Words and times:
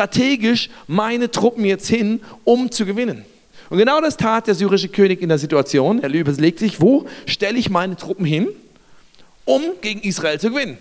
strategisch 0.00 0.70
meine 0.86 1.30
Truppen 1.30 1.64
jetzt 1.66 1.86
hin, 1.86 2.22
um 2.44 2.70
zu 2.70 2.86
gewinnen? 2.86 3.26
Und 3.68 3.78
genau 3.78 4.00
das 4.00 4.16
tat 4.16 4.46
der 4.46 4.54
syrische 4.54 4.88
König 4.88 5.20
in 5.20 5.28
der 5.28 5.38
Situation. 5.38 6.02
Er 6.02 6.08
überlegt 6.08 6.58
sich, 6.58 6.80
wo 6.80 7.06
stelle 7.26 7.58
ich 7.58 7.68
meine 7.68 7.96
Truppen 7.96 8.24
hin, 8.24 8.48
um 9.44 9.62
gegen 9.82 10.00
Israel 10.00 10.40
zu 10.40 10.50
gewinnen? 10.50 10.78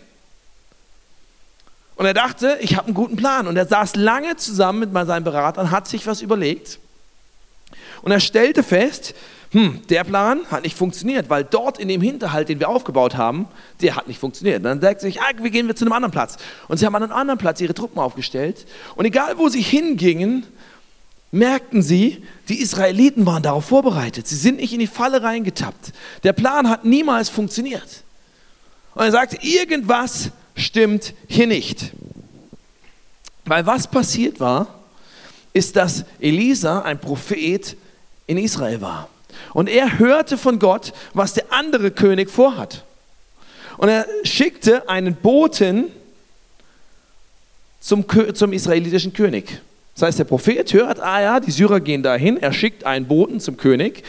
Und 1.98 2.06
er 2.06 2.14
dachte, 2.14 2.58
ich 2.62 2.78
habe 2.78 2.88
einen 2.88 2.94
guten 2.94 3.18
Plan. 3.18 3.46
Und 3.48 3.57
er 3.57 3.66
saß 3.66 3.98
lange 3.98 4.38
zusammen 4.38 4.90
mit 4.92 5.06
seinen 5.06 5.26
Beratern, 5.26 5.70
hat 5.70 5.86
sich 5.86 6.07
was 6.07 6.21
überlegt. 6.21 6.79
Und 8.01 8.14
er 8.14 8.21
stellte 8.21 8.64
fest, 8.64 9.14
hm, 9.52 9.82
der 9.89 10.04
Plan 10.04 10.42
hat 10.52 10.64
nicht 10.64 10.78
funktioniert, 10.78 11.30
weil 11.30 11.44
dort 11.44 11.80
in 11.80 11.88
dem 11.88 12.02
Hinterhalt, 12.02 12.50
den 12.50 12.60
wir 12.60 12.70
aufgebaut 12.70 13.18
haben, 13.18 13.48
der 13.82 13.96
hat 13.96 14.07
nicht 14.07 14.20
funktioniert. 14.20 14.64
dann 14.64 14.80
sagt 14.80 15.02
sich, 15.02 15.21
ah, 15.21 15.32
wir 15.42 15.50
gehen 15.50 15.68
wir 15.68 15.76
zu 15.76 15.86
einem 15.86 15.94
anderen 15.94 16.12
Platz. 16.12 16.38
Und 16.68 16.78
sie 16.78 16.86
haben 16.86 16.96
an 16.96 17.04
einem 17.04 17.14
anderen 17.14 17.40
Platz 17.40 17.60
ihre 17.60 17.74
Truppen 17.74 18.00
aufgestellt. 18.00 18.68
Und 18.96 19.06
egal, 19.06 19.40
wo 19.40 19.50
sie 19.50 19.62
hingingen, 19.62 20.46
merkten 21.32 21.82
sie, 21.82 22.24
die 22.48 22.62
Israeliten 22.62 23.26
waren 23.26 23.42
darauf 23.42 23.66
vorbereitet. 23.66 24.28
Sie 24.28 24.36
sind 24.36 24.57
nicht 24.57 24.74
in 24.74 24.80
die 24.80 24.88
Falle 24.88 25.24
reingetappt. 25.24 25.93
Der 26.24 26.34
Plan 26.34 26.70
hat 26.70 26.86
niemals 26.86 27.29
funktioniert. 27.29 28.04
Und 28.93 29.06
er 29.06 29.12
sagte, 29.12 29.38
irgendwas 29.42 30.29
stimmt 30.56 31.14
hier 31.28 31.48
nicht. 31.48 31.92
Weil 33.45 33.66
was 33.66 33.88
passiert 33.88 34.40
war, 34.40 34.68
ist, 35.54 35.76
dass 35.76 36.06
Elisa 36.20 36.82
ein 36.82 37.00
Prophet 37.00 37.76
in 38.28 38.38
Israel 38.38 38.82
war. 38.82 39.10
Und 39.54 39.70
er 39.70 40.00
hörte 40.00 40.38
von 40.38 40.59
Gott, 40.59 40.94
was 41.14 41.34
der 41.34 41.52
andere 41.52 41.92
König 41.92 42.30
vorhat. 42.30 42.84
Und 43.78 43.90
er 43.90 44.06
schickte 44.23 44.90
einen 44.90 45.16
Boten 45.16 45.86
zum, 47.80 48.06
zum 48.34 48.54
israelitischen 48.54 49.14
König. 49.14 49.62
Das 49.95 50.08
heißt, 50.08 50.20
der 50.20 50.26
Prophet 50.26 50.72
hört, 50.73 51.00
ah 51.00 51.22
ja, 51.22 51.40
die 51.40 51.52
Syrer 51.52 51.80
gehen 51.80 52.04
dahin, 52.04 52.38
er 52.38 52.54
schickt 52.54 52.86
einen 52.86 53.08
Boten 53.08 53.40
zum 53.40 53.58
König. 53.58 54.04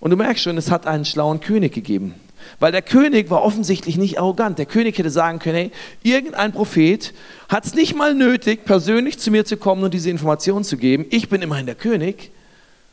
Und 0.00 0.10
du 0.10 0.16
merkst 0.16 0.42
schon, 0.42 0.58
es 0.58 0.70
hat 0.70 0.86
einen 0.86 1.04
schlauen 1.04 1.40
König 1.40 1.72
gegeben. 1.72 2.14
Weil 2.60 2.72
der 2.72 2.82
König 2.82 3.28
war 3.30 3.42
offensichtlich 3.42 3.96
nicht 3.96 4.18
arrogant. 4.18 4.58
Der 4.58 4.66
König 4.66 4.96
hätte 4.98 5.10
sagen 5.10 5.38
können, 5.38 5.56
hey, 5.56 5.70
irgendein 6.02 6.52
Prophet 6.52 7.12
hat 7.48 7.66
es 7.66 7.74
nicht 7.74 7.96
mal 7.96 8.14
nötig, 8.14 8.64
persönlich 8.64 9.18
zu 9.18 9.30
mir 9.30 9.44
zu 9.44 9.56
kommen 9.56 9.84
und 9.84 9.94
diese 9.94 10.10
Informationen 10.10 10.64
zu 10.64 10.76
geben. 10.76 11.06
Ich 11.10 11.28
bin 11.28 11.42
immerhin 11.42 11.66
der 11.66 11.74
König. 11.74 12.30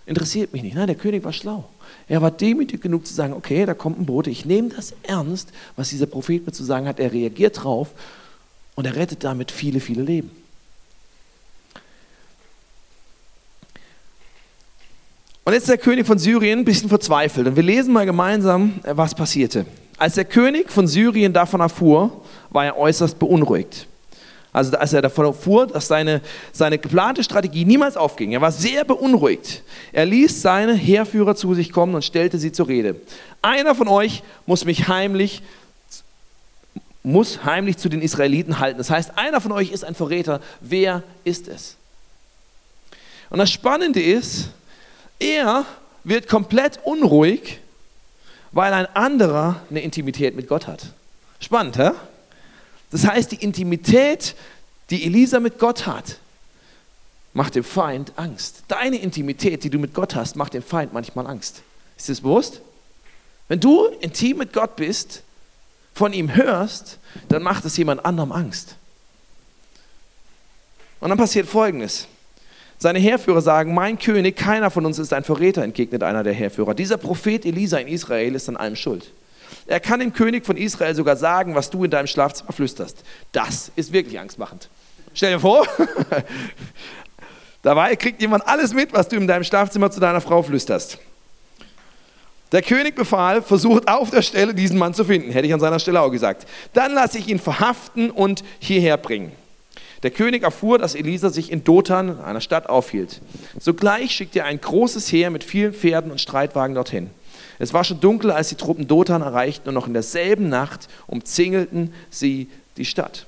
Interessiert 0.05 0.51
mich 0.51 0.63
nicht. 0.63 0.75
Nein, 0.75 0.87
der 0.87 0.95
König 0.95 1.23
war 1.23 1.31
schlau. 1.31 1.69
Er 2.09 2.21
war 2.21 2.31
demütig 2.31 2.81
genug 2.81 3.07
zu 3.07 3.13
sagen, 3.13 3.33
okay, 3.33 3.65
da 3.65 3.73
kommt 3.73 3.99
ein 3.99 4.05
Bote, 4.05 4.29
ich 4.29 4.45
nehme 4.45 4.69
das 4.69 4.93
ernst, 5.03 5.49
was 5.75 5.89
dieser 5.89 6.07
Prophet 6.07 6.45
mir 6.45 6.51
zu 6.51 6.63
sagen 6.63 6.87
hat. 6.87 6.99
Er 6.99 7.13
reagiert 7.13 7.63
drauf 7.63 7.89
und 8.75 8.85
er 8.85 8.95
rettet 8.95 9.23
damit 9.23 9.51
viele, 9.51 9.79
viele 9.79 10.01
Leben. 10.01 10.31
Und 15.45 15.53
jetzt 15.53 15.63
ist 15.63 15.69
der 15.69 15.77
König 15.77 16.07
von 16.07 16.17
Syrien 16.17 16.59
ein 16.59 16.65
bisschen 16.65 16.89
verzweifelt. 16.89 17.47
Und 17.47 17.55
wir 17.55 17.63
lesen 17.63 17.93
mal 17.93 18.05
gemeinsam, 18.05 18.79
äh, 18.83 18.95
was 18.95 19.13
passierte. 19.13 19.65
Als 19.97 20.15
der 20.15 20.25
König 20.25 20.71
von 20.71 20.87
Syrien 20.87 21.33
davon 21.33 21.61
erfuhr, 21.61 22.23
war 22.49 22.65
er 22.65 22.77
äußerst 22.77 23.19
beunruhigt. 23.19 23.87
Also 24.53 24.77
als 24.77 24.93
er 24.93 25.01
davon 25.01 25.25
erfuhr, 25.25 25.65
dass 25.65 25.87
seine, 25.87 26.21
seine 26.51 26.77
geplante 26.77 27.23
Strategie 27.23 27.65
niemals 27.65 27.97
aufging. 27.97 28.31
Er 28.31 28.41
war 28.41 28.51
sehr 28.51 28.85
beunruhigt. 28.85 29.63
Er 29.91 30.05
ließ 30.05 30.43
seine 30.43 30.75
Heerführer 30.75 31.35
zu 31.35 31.55
sich 31.55 31.71
kommen 31.71 31.95
und 31.95 32.05
stellte 32.05 32.37
sie 32.37 32.51
zur 32.51 32.67
Rede. 32.67 32.95
Einer 33.41 33.73
von 33.73 33.87
euch 33.87 34.21
muss 34.45 34.63
mich 34.63 34.87
heimlich 34.87 35.41
muss 37.05 37.43
heimlich 37.43 37.77
zu 37.77 37.89
den 37.89 38.01
Israeliten 38.01 38.59
halten. 38.59 38.77
Das 38.77 38.89
heißt, 38.89 39.17
einer 39.17 39.41
von 39.41 39.51
euch 39.51 39.71
ist 39.71 39.83
ein 39.83 39.93
Verräter. 39.93 40.39
Wer 40.61 41.03
ist 41.25 41.49
es? 41.49 41.75
Und 43.29 43.39
das 43.39 43.51
Spannende 43.51 44.01
ist, 44.01 44.49
er 45.19 45.65
wird 46.05 46.29
komplett 46.29 46.79
unruhig, 46.83 47.59
weil 48.53 48.71
ein 48.71 48.85
anderer 48.95 49.61
eine 49.69 49.81
Intimität 49.81 50.35
mit 50.35 50.47
Gott 50.47 50.67
hat. 50.67 50.85
Spannend, 51.39 51.77
hä? 51.77 51.91
Das 52.93 53.07
heißt, 53.07 53.31
die 53.31 53.43
Intimität, 53.43 54.35
die 54.91 55.03
Elisa 55.03 55.39
mit 55.39 55.57
Gott 55.57 55.87
hat, 55.87 56.19
macht 57.33 57.55
dem 57.55 57.63
Feind 57.63 58.13
Angst. 58.17 58.61
Deine 58.67 58.97
Intimität, 58.97 59.63
die 59.63 59.71
du 59.71 59.79
mit 59.79 59.95
Gott 59.95 60.13
hast, 60.13 60.35
macht 60.35 60.53
dem 60.53 60.61
Feind 60.61 60.93
manchmal 60.93 61.25
Angst. 61.25 61.63
Ist 61.97 62.07
dir 62.07 62.11
das 62.11 62.21
bewusst? 62.21 62.61
Wenn 63.47 63.59
du 63.59 63.87
intim 63.99 64.37
mit 64.37 64.53
Gott 64.53 64.75
bist, 64.75 65.23
von 65.95 66.13
ihm 66.13 66.35
hörst, 66.35 66.99
dann 67.29 67.41
macht 67.41 67.65
es 67.65 67.75
jemand 67.77 68.05
anderem 68.05 68.31
Angst. 68.31 68.75
Und 70.99 71.09
dann 71.09 71.17
passiert 71.17 71.47
Folgendes. 71.47 72.07
Seine 72.77 72.99
Heerführer 72.99 73.41
sagen, 73.41 73.73
mein 73.73 73.97
König, 73.97 74.35
keiner 74.35 74.69
von 74.69 74.85
uns 74.85 74.99
ist 74.99 75.13
ein 75.13 75.23
Verräter, 75.23 75.63
entgegnet 75.63 76.03
einer 76.03 76.23
der 76.23 76.33
Heerführer. 76.33 76.75
Dieser 76.75 76.97
Prophet 76.97 77.43
Elisa 77.43 77.77
in 77.77 77.87
Israel 77.87 78.35
ist 78.35 78.49
an 78.49 78.57
allem 78.57 78.75
schuld. 78.75 79.11
Er 79.67 79.79
kann 79.79 79.99
dem 79.99 80.13
König 80.13 80.45
von 80.45 80.57
Israel 80.57 80.95
sogar 80.95 81.15
sagen, 81.15 81.55
was 81.55 81.69
du 81.69 81.83
in 81.83 81.91
deinem 81.91 82.07
Schlafzimmer 82.07 82.51
flüsterst. 82.51 83.03
Das 83.31 83.71
ist 83.75 83.93
wirklich 83.93 84.19
angstmachend. 84.19 84.69
Stell 85.13 85.33
dir 85.33 85.39
vor, 85.39 85.67
dabei 87.61 87.95
kriegt 87.95 88.21
jemand 88.21 88.47
alles 88.47 88.73
mit, 88.73 88.93
was 88.93 89.07
du 89.07 89.15
in 89.15 89.27
deinem 89.27 89.43
Schlafzimmer 89.43 89.91
zu 89.91 89.99
deiner 89.99 90.21
Frau 90.21 90.41
flüsterst. 90.41 90.97
Der 92.51 92.61
König 92.61 92.95
befahl, 92.95 93.41
versucht 93.41 93.87
auf 93.87 94.11
der 94.11 94.21
Stelle 94.21 94.53
diesen 94.53 94.77
Mann 94.77 94.93
zu 94.93 95.03
finden, 95.05 95.31
hätte 95.31 95.47
ich 95.47 95.53
an 95.53 95.59
seiner 95.59 95.79
Stelle 95.79 96.01
auch 96.01 96.11
gesagt. 96.11 96.47
Dann 96.73 96.93
lasse 96.93 97.17
ich 97.17 97.27
ihn 97.27 97.39
verhaften 97.39 98.11
und 98.11 98.43
hierher 98.59 98.97
bringen. 98.97 99.31
Der 100.03 100.11
König 100.11 100.43
erfuhr, 100.43 100.77
dass 100.77 100.95
Elisa 100.95 101.29
sich 101.29 101.51
in 101.51 101.63
Dothan, 101.63 102.21
einer 102.21 102.41
Stadt, 102.41 102.69
aufhielt. 102.69 103.21
Sogleich 103.59 104.11
schickte 104.11 104.39
er 104.39 104.45
ein 104.45 104.61
großes 104.61 105.11
Heer 105.11 105.31
mit 105.31 105.43
vielen 105.43 105.73
Pferden 105.73 106.11
und 106.11 106.21
Streitwagen 106.21 106.75
dorthin. 106.75 107.09
Es 107.59 107.73
war 107.73 107.83
schon 107.83 107.99
dunkel, 107.99 108.31
als 108.31 108.49
die 108.49 108.55
Truppen 108.55 108.87
Dothan 108.87 109.21
erreichten 109.21 109.69
und 109.69 109.75
noch 109.75 109.87
in 109.87 109.93
derselben 109.93 110.49
Nacht 110.49 110.87
umzingelten 111.07 111.93
sie 112.09 112.49
die 112.77 112.85
Stadt. 112.85 113.25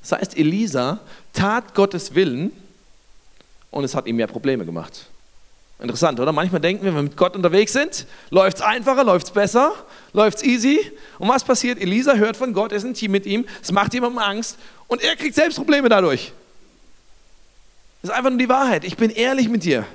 Das 0.00 0.12
heißt, 0.12 0.36
Elisa 0.36 1.00
tat 1.32 1.74
Gottes 1.74 2.14
Willen 2.14 2.52
und 3.70 3.84
es 3.84 3.94
hat 3.94 4.06
ihm 4.06 4.16
mehr 4.16 4.26
Probleme 4.26 4.64
gemacht. 4.64 5.06
Interessant, 5.80 6.18
oder? 6.18 6.32
Manchmal 6.32 6.60
denken 6.60 6.84
wir, 6.84 6.90
wenn 6.90 6.98
wir 6.98 7.02
mit 7.04 7.16
Gott 7.16 7.36
unterwegs 7.36 7.72
sind, 7.72 8.06
läuft 8.30 8.56
es 8.56 8.62
einfacher, 8.62 9.04
läuft 9.04 9.28
es 9.28 9.32
besser, 9.32 9.72
läuft 10.12 10.38
es 10.38 10.44
easy. 10.44 10.90
Und 11.18 11.28
was 11.28 11.44
passiert? 11.44 11.80
Elisa 11.80 12.14
hört 12.14 12.36
von 12.36 12.52
Gott, 12.52 12.72
ist 12.72 12.82
intim 12.82 13.12
mit 13.12 13.26
ihm, 13.26 13.44
es 13.62 13.70
macht 13.70 13.94
ihm 13.94 14.04
Angst 14.18 14.58
und 14.88 15.02
er 15.02 15.14
kriegt 15.14 15.36
selbst 15.36 15.56
Probleme 15.56 15.88
dadurch. 15.88 16.32
Das 18.02 18.10
ist 18.10 18.16
einfach 18.16 18.30
nur 18.30 18.38
die 18.38 18.48
Wahrheit. 18.48 18.84
Ich 18.84 18.96
bin 18.96 19.10
ehrlich 19.10 19.48
mit 19.48 19.64
dir. 19.64 19.86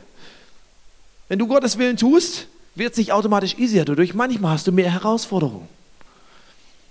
Wenn 1.27 1.39
du 1.39 1.47
Gottes 1.47 1.77
Willen 1.77 1.97
tust, 1.97 2.47
wird 2.75 2.91
es 2.91 2.97
nicht 2.97 3.11
automatisch 3.11 3.57
easier 3.57 3.85
dadurch. 3.85 4.13
Manchmal 4.13 4.53
hast 4.53 4.67
du 4.67 4.71
mehr 4.71 4.91
Herausforderungen. 4.91 5.67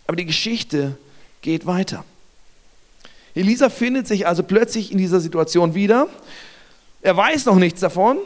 Aber 0.07 0.17
die 0.17 0.27
Geschichte 0.27 0.97
geht 1.41 1.67
weiter. 1.67 2.05
Elisa 3.35 3.71
findet 3.71 4.07
sich 4.07 4.27
also 4.27 4.43
plötzlich 4.43 4.93
in 4.93 4.99
dieser 4.99 5.21
Situation 5.21 5.75
wieder. 5.75 6.07
Er 7.01 7.17
weiß 7.17 7.47
noch 7.47 7.57
nichts 7.57 7.81
davon 7.81 8.19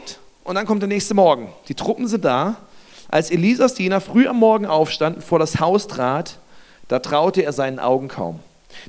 und 0.43 0.55
dann 0.55 0.65
kommt 0.65 0.81
der 0.81 0.89
nächste 0.89 1.13
Morgen. 1.13 1.49
Die 1.67 1.75
Truppen 1.75 2.07
sind 2.07 2.25
da. 2.25 2.57
Als 3.09 3.31
Elisas 3.31 3.73
Diener 3.73 4.01
früh 4.01 4.27
am 4.27 4.37
Morgen 4.37 4.65
aufstand 4.65 5.17
und 5.17 5.21
vor 5.23 5.39
das 5.39 5.59
Haus 5.59 5.87
trat, 5.87 6.39
da 6.89 6.99
traute 6.99 7.41
er 7.41 7.53
seinen 7.53 7.79
Augen 7.79 8.09
kaum. 8.09 8.39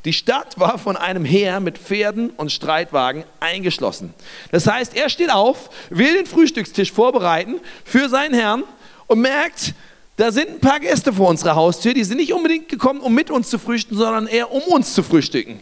Die 0.04 0.12
Stadt 0.12 0.58
war 0.58 0.78
von 0.78 0.96
einem 0.96 1.24
Heer 1.24 1.60
mit 1.60 1.78
Pferden 1.78 2.30
und 2.30 2.52
Streitwagen 2.52 3.24
eingeschlossen. 3.40 4.14
Das 4.52 4.66
heißt, 4.66 4.96
er 4.96 5.08
steht 5.08 5.30
auf, 5.30 5.70
will 5.90 6.14
den 6.14 6.26
Frühstückstisch 6.26 6.92
vorbereiten 6.92 7.60
für 7.84 8.08
seinen 8.08 8.34
Herrn 8.34 8.64
und 9.06 9.20
merkt, 9.20 9.74
da 10.16 10.32
sind 10.32 10.48
ein 10.48 10.60
paar 10.60 10.80
Gäste 10.80 11.12
vor 11.12 11.28
unserer 11.28 11.54
Haustür, 11.54 11.94
die 11.94 12.04
sind 12.04 12.16
nicht 12.16 12.32
unbedingt 12.32 12.68
gekommen, 12.68 13.00
um 13.00 13.14
mit 13.14 13.30
uns 13.30 13.50
zu 13.50 13.58
frühstücken, 13.58 13.98
sondern 13.98 14.26
eher 14.26 14.50
um 14.50 14.62
uns 14.62 14.92
zu 14.94 15.02
frühstücken. 15.02 15.60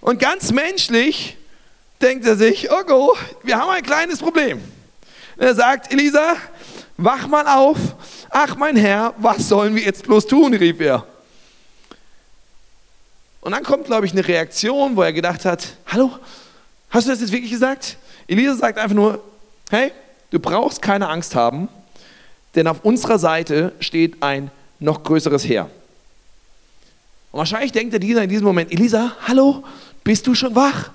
Und 0.00 0.18
ganz 0.18 0.50
menschlich 0.52 1.36
denkt 2.00 2.26
er 2.26 2.36
sich, 2.36 2.70
oh 2.70 2.84
go, 2.84 3.16
wir 3.42 3.56
haben 3.56 3.70
ein 3.70 3.82
kleines 3.82 4.18
Problem. 4.18 4.60
Er 5.36 5.54
sagt, 5.54 5.92
Elisa, 5.92 6.36
wach 6.96 7.26
mal 7.26 7.46
auf. 7.46 7.78
Ach 8.28 8.56
mein 8.56 8.76
Herr, 8.76 9.14
was 9.16 9.48
sollen 9.48 9.74
wir 9.74 9.82
jetzt 9.82 10.04
bloß 10.04 10.26
tun, 10.26 10.54
rief 10.54 10.80
er. 10.80 11.06
Und 13.40 13.52
dann 13.52 13.62
kommt, 13.62 13.86
glaube 13.86 14.06
ich, 14.06 14.12
eine 14.12 14.26
Reaktion, 14.26 14.96
wo 14.96 15.02
er 15.02 15.12
gedacht 15.12 15.44
hat, 15.44 15.66
hallo, 15.86 16.10
hast 16.90 17.06
du 17.06 17.10
das 17.10 17.20
jetzt 17.20 17.32
wirklich 17.32 17.50
gesagt? 17.50 17.96
Elisa 18.26 18.54
sagt 18.54 18.78
einfach 18.78 18.94
nur, 18.94 19.22
hey, 19.70 19.92
du 20.30 20.38
brauchst 20.38 20.82
keine 20.82 21.08
Angst 21.08 21.34
haben, 21.34 21.68
denn 22.54 22.66
auf 22.66 22.84
unserer 22.84 23.18
Seite 23.18 23.72
steht 23.80 24.22
ein 24.22 24.50
noch 24.78 25.02
größeres 25.02 25.44
Heer. 25.44 25.70
Und 27.32 27.38
wahrscheinlich 27.38 27.72
denkt 27.72 27.92
der 27.92 28.00
Diener 28.00 28.22
in 28.22 28.28
diesem 28.28 28.46
Moment, 28.46 28.72
Elisa, 28.72 29.12
hallo, 29.26 29.62
bist 30.04 30.26
du 30.26 30.34
schon 30.34 30.54
wach? 30.54 30.90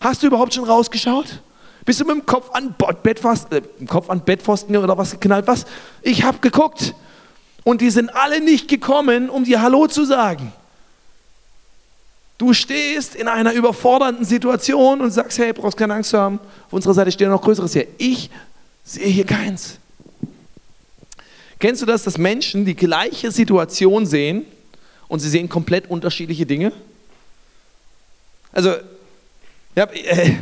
Hast 0.00 0.22
du 0.22 0.26
überhaupt 0.26 0.54
schon 0.54 0.64
rausgeschaut? 0.64 1.40
Bist 1.84 2.00
du 2.00 2.04
mit 2.04 2.16
dem 2.16 2.26
Kopf 2.26 2.50
an, 2.50 2.74
Bettpfosten, 3.02 3.58
äh, 3.58 3.84
Kopf 3.86 4.10
an 4.10 4.20
Bettpfosten 4.20 4.76
oder 4.76 4.98
was 4.98 5.12
geknallt? 5.12 5.46
Was? 5.46 5.66
Ich 6.02 6.24
habe 6.24 6.38
geguckt. 6.38 6.94
Und 7.62 7.80
die 7.80 7.90
sind 7.90 8.14
alle 8.14 8.40
nicht 8.40 8.68
gekommen, 8.68 9.30
um 9.30 9.44
dir 9.44 9.60
Hallo 9.62 9.86
zu 9.86 10.04
sagen. 10.04 10.52
Du 12.38 12.52
stehst 12.52 13.14
in 13.14 13.28
einer 13.28 13.52
überfordernden 13.52 14.24
Situation 14.24 15.00
und 15.00 15.10
sagst, 15.10 15.38
hey, 15.38 15.52
brauchst 15.52 15.76
keine 15.76 15.94
Angst 15.94 16.10
zu 16.10 16.18
haben, 16.18 16.38
auf 16.66 16.72
unserer 16.72 16.94
Seite 16.94 17.10
steht 17.10 17.28
noch 17.28 17.40
Größeres 17.40 17.72
hier. 17.72 17.86
Ich 17.96 18.30
sehe 18.84 19.06
hier 19.06 19.24
keins. 19.24 19.78
Kennst 21.58 21.80
du 21.80 21.86
das, 21.86 22.02
dass 22.02 22.18
Menschen 22.18 22.66
die 22.66 22.76
gleiche 22.76 23.30
Situation 23.30 24.04
sehen 24.04 24.44
und 25.08 25.20
sie 25.20 25.30
sehen 25.30 25.48
komplett 25.48 25.88
unterschiedliche 25.88 26.44
Dinge? 26.44 26.72
Also, 28.52 28.74
ich 29.74 29.80
habe 29.80 29.94
äh, 29.98 30.34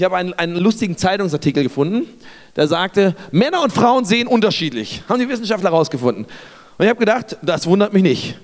hab 0.00 0.12
einen, 0.12 0.32
einen 0.34 0.56
lustigen 0.56 0.96
Zeitungsartikel 0.96 1.64
gefunden, 1.64 2.08
der 2.54 2.68
sagte, 2.68 3.16
Männer 3.32 3.62
und 3.62 3.72
Frauen 3.72 4.04
sehen 4.04 4.28
unterschiedlich. 4.28 5.02
Haben 5.08 5.18
die 5.18 5.28
Wissenschaftler 5.28 5.70
herausgefunden. 5.70 6.24
Und 6.24 6.84
ich 6.84 6.88
habe 6.88 7.00
gedacht, 7.00 7.36
das 7.42 7.66
wundert 7.66 7.92
mich 7.92 8.02
nicht. 8.02 8.36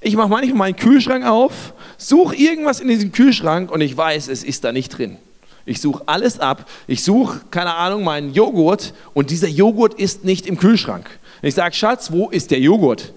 Ich 0.00 0.14
mache 0.16 0.28
manchmal 0.28 0.56
meinen 0.56 0.76
Kühlschrank 0.76 1.24
auf, 1.24 1.72
suche 1.96 2.36
irgendwas 2.36 2.80
in 2.80 2.88
diesem 2.88 3.12
Kühlschrank 3.12 3.70
und 3.70 3.80
ich 3.80 3.96
weiß, 3.96 4.28
es 4.28 4.44
ist 4.44 4.64
da 4.64 4.72
nicht 4.72 4.90
drin. 4.90 5.16
Ich 5.64 5.80
suche 5.80 6.04
alles 6.06 6.38
ab. 6.38 6.68
Ich 6.86 7.02
suche, 7.02 7.40
keine 7.50 7.74
Ahnung, 7.74 8.04
meinen 8.04 8.32
Joghurt 8.32 8.94
und 9.14 9.30
dieser 9.30 9.48
Joghurt 9.48 9.94
ist 9.94 10.24
nicht 10.24 10.46
im 10.46 10.58
Kühlschrank. 10.58 11.10
Und 11.42 11.48
ich 11.48 11.54
sage, 11.54 11.74
Schatz, 11.74 12.12
wo 12.12 12.30
ist 12.30 12.52
der 12.52 12.60
Joghurt? 12.60 13.12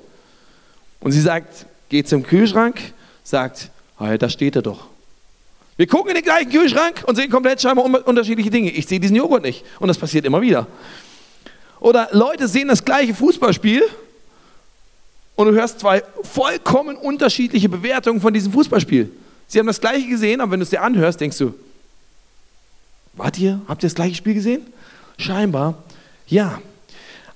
Und 0.99 1.11
sie 1.11 1.21
sagt, 1.21 1.67
geht 1.89 2.09
zum 2.09 2.23
Kühlschrank, 2.23 2.81
sagt, 3.23 3.69
ah, 3.97 4.17
da 4.17 4.29
steht 4.29 4.55
er 4.55 4.63
doch. 4.63 4.87
Wir 5.77 5.87
gucken 5.87 6.09
in 6.09 6.15
den 6.15 6.23
gleichen 6.23 6.49
Kühlschrank 6.49 7.03
und 7.05 7.15
sehen 7.15 7.29
komplett 7.29 7.61
scheinbar 7.61 7.85
unterschiedliche 7.85 8.49
Dinge. 8.49 8.71
Ich 8.71 8.87
sehe 8.87 8.99
diesen 8.99 9.15
Joghurt 9.15 9.43
nicht. 9.43 9.63
Und 9.79 9.87
das 9.87 9.97
passiert 9.97 10.25
immer 10.25 10.41
wieder. 10.41 10.67
Oder 11.79 12.09
Leute 12.11 12.47
sehen 12.47 12.67
das 12.67 12.83
gleiche 12.83 13.13
Fußballspiel 13.13 13.83
und 15.39 15.47
du 15.47 15.53
hörst 15.53 15.79
zwei 15.79 16.03
vollkommen 16.21 16.97
unterschiedliche 16.97 17.69
Bewertungen 17.69 18.19
von 18.19 18.33
diesem 18.33 18.51
Fußballspiel. 18.51 19.09
Sie 19.47 19.57
haben 19.57 19.67
das 19.67 19.79
gleiche 19.79 20.05
gesehen, 20.05 20.41
aber 20.41 20.51
wenn 20.51 20.59
du 20.59 20.65
es 20.65 20.69
dir 20.69 20.81
anhörst, 20.81 21.21
denkst 21.21 21.37
du, 21.37 21.53
wart 23.13 23.39
ihr? 23.39 23.61
Habt 23.69 23.81
ihr 23.81 23.87
das 23.87 23.95
gleiche 23.95 24.15
Spiel 24.15 24.33
gesehen? 24.33 24.65
Scheinbar 25.17 25.81
ja. 26.27 26.61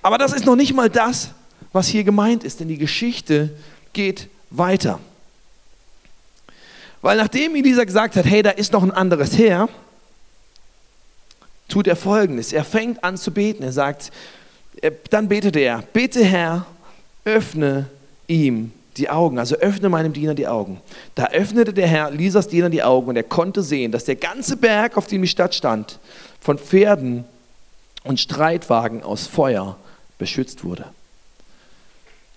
Aber 0.02 0.18
das 0.18 0.34
ist 0.34 0.46
noch 0.46 0.58
nicht 0.58 0.74
mal 0.74 0.90
das, 0.90 1.30
was 1.72 1.88
hier 1.88 2.04
gemeint 2.04 2.44
ist, 2.44 2.60
denn 2.60 2.68
die 2.68 2.78
Geschichte 2.78 3.52
geht 3.94 4.28
weiter. 4.50 5.00
Weil 7.02 7.16
nachdem 7.16 7.56
Elisa 7.56 7.86
gesagt 7.86 8.18
hat, 8.18 8.26
hey, 8.26 8.44
da 8.44 8.50
ist 8.50 8.74
noch 8.74 8.84
ein 8.84 8.92
anderes 8.92 9.38
Heer, 9.38 9.70
tut 11.70 11.88
er 11.88 11.96
folgendes. 11.96 12.52
Er 12.52 12.66
fängt 12.66 13.02
an 13.02 13.16
zu 13.16 13.32
beten. 13.32 13.64
Er 13.64 13.72
sagt, 13.72 14.12
dann 15.10 15.30
betet 15.30 15.56
er, 15.56 15.82
bitte 15.94 16.26
Herr, 16.26 16.66
öffne 17.26 17.88
ihm 18.28 18.72
die 18.98 19.10
Augen, 19.10 19.40
also 19.40 19.56
öffne 19.56 19.90
meinem 19.90 20.14
Diener 20.14 20.36
die 20.36 20.48
Augen. 20.48 20.80
Da 21.16 21.28
öffnete 21.28 21.74
der 21.74 21.88
Herr 21.88 22.12
Lisas 22.12 22.48
Diener 22.48 22.70
die 22.70 22.84
Augen 22.84 23.10
und 23.10 23.16
er 23.16 23.24
konnte 23.24 23.64
sehen, 23.64 23.92
dass 23.92 24.06
der 24.06 24.16
ganze 24.16 24.58
Berg, 24.58 24.98
auf 24.98 25.08
dem 25.08 25.22
die 25.22 25.28
Stadt 25.28 25.56
stand, 25.56 26.00
von 26.40 26.58
Pferden 26.58 27.26
und 28.04 28.20
Streitwagen 28.20 29.02
aus 29.04 29.28
Feuer 29.28 29.78
beschützt 30.18 30.64
wurde. 30.64 30.86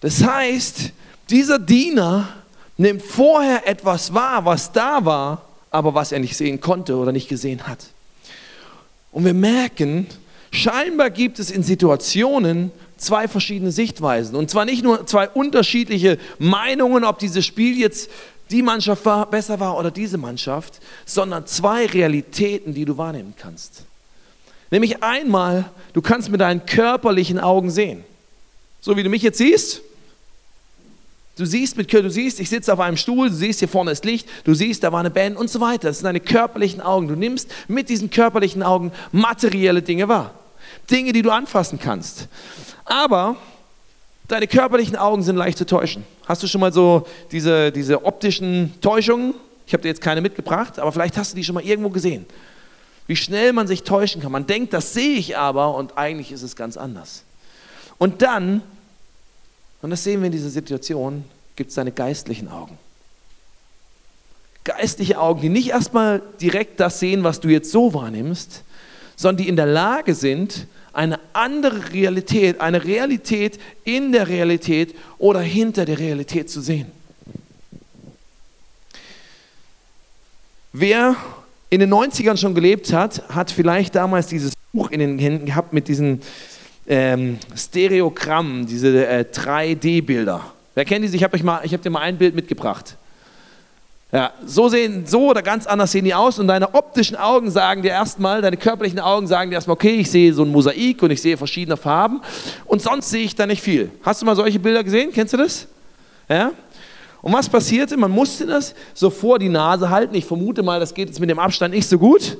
Das 0.01 0.25
heißt, 0.25 0.93
dieser 1.31 1.59
Diener 1.59 2.29
nimmt 2.77 3.03
vorher 3.03 3.67
etwas 3.67 4.15
wahr, 4.15 4.45
was 4.45 4.73
da 4.73 5.05
war, 5.05 5.43
aber 5.71 5.95
was 5.95 6.13
er 6.13 6.21
nicht 6.21 6.37
sehen 6.37 6.61
konnte 6.61 6.97
oder 6.97 7.13
nicht 7.13 7.29
gesehen 7.29 7.67
hat. 7.67 7.79
Und 9.13 9.25
wir 9.25 9.35
merken, 9.35 10.07
scheinbar 10.51 11.11
gibt 11.11 11.39
es 11.39 11.51
in 11.51 11.63
Situationen, 11.63 12.71
zwei 12.97 13.29
verschiedene 13.29 13.73
Sichtweisen. 13.73 14.37
Und 14.37 14.51
zwar 14.51 14.65
nicht 14.65 14.83
nur 14.83 15.07
zwei 15.07 15.29
unterschiedliche 15.29 16.19
Meinungen, 16.39 17.05
ob 17.05 17.19
dieses 17.19 17.45
Spiel 17.45 17.79
jetzt 17.79 18.11
die 18.51 18.63
Mannschaft 18.63 19.05
war, 19.05 19.29
besser 19.29 19.59
war 19.61 19.77
oder 19.77 19.91
diese 19.91 20.19
Mannschaft, 20.19 20.81
sondern 21.05 21.47
zwei 21.47 21.87
Realitäten, 21.87 22.75
die 22.75 22.85
du 22.85 22.97
wahrnehmen 22.97 23.35
kannst. 23.37 23.83
Nämlich 24.71 25.03
einmal, 25.03 25.71
du 25.93 26.03
kannst 26.03 26.31
mit 26.31 26.41
deinen 26.41 26.65
körperlichen 26.67 27.39
Augen 27.39 27.71
sehen. 27.71 28.05
So 28.81 28.97
wie 28.97 29.03
du 29.03 29.09
mich 29.09 29.23
jetzt 29.23 29.39
siehst. 29.39 29.83
Du 31.37 31.45
siehst, 31.45 31.77
mit, 31.77 31.93
du 31.93 32.11
siehst, 32.11 32.41
ich 32.41 32.49
sitze 32.49 32.73
auf 32.73 32.81
einem 32.81 32.97
Stuhl, 32.97 33.29
du 33.29 33.35
siehst, 33.35 33.59
hier 33.59 33.69
vorne 33.69 33.91
ist 33.91 34.07
Licht, 34.07 34.27
du 34.45 34.55
siehst, 34.55 34.83
da 34.83 34.91
war 34.91 35.01
eine 35.01 35.11
Band 35.11 35.37
und 35.37 35.51
so 35.51 35.61
weiter. 35.61 35.89
Das 35.89 35.99
sind 35.99 36.07
deine 36.07 36.21
körperlichen 36.21 36.81
Augen. 36.81 37.09
Du 37.09 37.15
nimmst 37.15 37.51
mit 37.69 37.91
diesen 37.91 38.09
körperlichen 38.09 38.63
Augen 38.63 38.91
materielle 39.13 39.83
Dinge 39.83 40.09
wahr. 40.09 40.35
Dinge, 40.91 41.13
die 41.13 41.23
du 41.23 41.31
anfassen 41.31 41.79
kannst. 41.79 42.29
Aber 42.85 43.37
deine 44.29 44.47
körperlichen 44.47 44.97
Augen 44.97 45.23
sind 45.23 45.37
leicht 45.37 45.59
zu 45.59 45.67
täuschen. 45.67 46.05
Hast 46.27 46.43
du 46.43 46.47
schon 46.47 46.61
mal 46.61 46.73
so 46.73 47.07
diese, 47.33 47.73
diese 47.73 48.05
optischen 48.05 48.81
Täuschungen? 48.81 49.35
Ich 49.67 49.73
habe 49.73 49.83
dir 49.83 49.89
jetzt 49.89 50.01
keine 50.01 50.21
mitgebracht, 50.21 50.79
aber 50.79 50.93
vielleicht 50.93 51.17
hast 51.17 51.33
du 51.33 51.37
die 51.37 51.45
schon 51.45 51.55
mal 51.55 51.65
irgendwo 51.65 51.91
gesehen. 51.91 52.27
Wie 53.07 53.17
schnell 53.17 53.53
man 53.53 53.67
sich 53.67 53.83
täuschen 53.83 54.21
kann. 54.21 54.33
Man 54.33 54.47
denkt, 54.47 54.73
das 54.73 54.93
sehe 54.93 55.17
ich 55.17 55.37
aber 55.37 55.75
und 55.75 55.97
eigentlich 55.97 56.33
ist 56.33 56.43
es 56.43 56.57
ganz 56.57 56.77
anders. 56.77 57.23
Und 57.99 58.23
dann, 58.23 58.63
und 59.83 59.91
das 59.91 60.05
sehen 60.05 60.21
wir 60.21 60.27
in 60.27 60.33
dieser 60.33 60.51
Situation, 60.51 61.25
gibt 61.55 61.71
es 61.71 61.77
deine 61.77 61.93
geistlichen 61.93 62.49
Augen. 62.49 62.79
Geistliche 64.65 65.21
Augen, 65.21 65.41
die 65.41 65.49
nicht 65.49 65.69
erstmal 65.69 66.21
direkt 66.41 66.81
das 66.81 66.99
sehen, 66.99 67.23
was 67.23 67.41
du 67.41 67.49
jetzt 67.49 67.71
so 67.71 67.95
wahrnimmst, 67.95 68.65
sondern 69.17 69.43
die 69.43 69.49
in 69.49 69.57
der 69.57 69.67
Lage 69.67 70.15
sind, 70.15 70.67
eine 70.93 71.19
andere 71.33 71.93
Realität, 71.93 72.61
eine 72.61 72.85
Realität 72.85 73.59
in 73.85 74.13
der 74.13 74.29
Realität 74.29 74.95
oder 75.19 75.41
hinter 75.41 75.85
der 75.85 75.99
Realität 75.99 76.49
zu 76.49 76.61
sehen. 76.61 76.87
Wer 80.73 81.17
in 81.71 81.81
den 81.81 81.93
90ern 81.93 82.37
schon 82.37 82.55
gelebt 82.55 82.93
hat, 82.93 83.23
hat 83.29 83.51
vielleicht 83.51 83.95
damals 83.95 84.27
dieses 84.27 84.53
Buch 84.73 84.91
in 84.91 85.01
den 85.01 85.19
Händen 85.19 85.47
gehabt 85.47 85.73
mit 85.73 85.89
diesen 85.89 86.21
ähm, 86.87 87.39
Stereogrammen, 87.55 88.67
diese 88.67 89.07
äh, 89.07 89.25
3D-Bilder. 89.31 90.53
Wer 90.75 90.85
kennt 90.85 91.05
diese? 91.05 91.17
Ich 91.17 91.25
habe 91.25 91.39
hab 91.39 91.83
dir 91.83 91.91
mal 91.91 92.01
ein 92.01 92.19
Bild 92.19 92.35
mitgebracht. 92.35 92.97
Ja, 94.13 94.33
so 94.45 94.69
sehen, 94.69 95.05
so 95.05 95.31
oder 95.31 95.43
ganz 95.43 95.67
anders 95.67 95.91
sehen 95.91 96.05
die 96.05 96.15
aus 96.15 96.39
und 96.39 96.47
deine 96.47 96.75
optischen 96.75 97.17
Augen 97.17 97.51
sagen 97.51 97.83
dir 97.83 97.91
erstmal, 97.91 98.41
deine 98.41 98.57
körperlichen 98.57 99.01
Augen 99.01 99.27
sagen 99.27 99.51
dir 99.51 99.57
erstmal, 99.57 99.75
okay, 99.75 99.97
ich 99.97 100.11
sehe 100.11 100.33
so 100.33 100.45
ein 100.45 100.53
Mosaik 100.53 101.03
und 101.03 101.11
ich 101.11 101.21
sehe 101.21 101.37
verschiedene 101.37 101.77
Farben 101.77 102.21
und 102.67 102.81
sonst 102.81 103.11
sehe 103.11 103.25
ich 103.25 103.35
da 103.35 103.47
nicht 103.47 103.63
viel. 103.63 103.91
Hast 104.03 104.23
du 104.23 104.27
mal 104.27 104.37
solche 104.37 104.61
Bilder 104.61 104.85
gesehen? 104.85 105.11
Kennst 105.13 105.33
du 105.33 105.39
das? 105.39 105.67
Ja? 106.29 106.53
Und 107.21 107.33
was 107.33 107.49
passierte? 107.49 107.97
Man 107.97 108.13
musste 108.13 108.47
das 108.47 108.77
so 108.95 109.11
vor 109.11 109.41
die 109.41 109.49
Nase 109.49 109.91
halten. 109.91 110.15
Ich 110.15 110.25
vermute 110.25 110.63
mal, 110.63 110.79
das 110.79 110.95
geht 110.95 111.09
jetzt 111.09 111.19
mit 111.19 111.29
dem 111.29 111.41
Abstand 111.41 111.75
nicht 111.75 111.89
so 111.89 111.99
gut. 111.99 112.39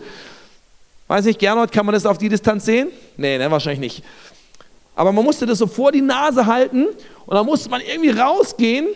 Weiß 1.09 1.25
nicht, 1.25 1.41
Gernot, 1.41 1.73
kann 1.73 1.85
man 1.85 1.93
das 1.93 2.07
auf 2.07 2.19
die 2.19 2.29
Distanz 2.29 2.65
sehen? 2.65 2.89
Nee, 3.17 3.39
ne, 3.39 3.51
wahrscheinlich 3.51 3.81
nicht. 3.81 4.05
Aber 4.95 5.11
man 5.11 5.25
musste 5.25 5.45
das 5.45 5.59
so 5.59 5.67
vor 5.67 5.91
die 5.91 6.01
Nase 6.01 6.47
halten 6.47 6.87
und 7.27 7.35
dann 7.35 7.45
musste 7.45 7.69
man 7.69 7.81
irgendwie 7.81 8.11
rausgehen 8.11 8.87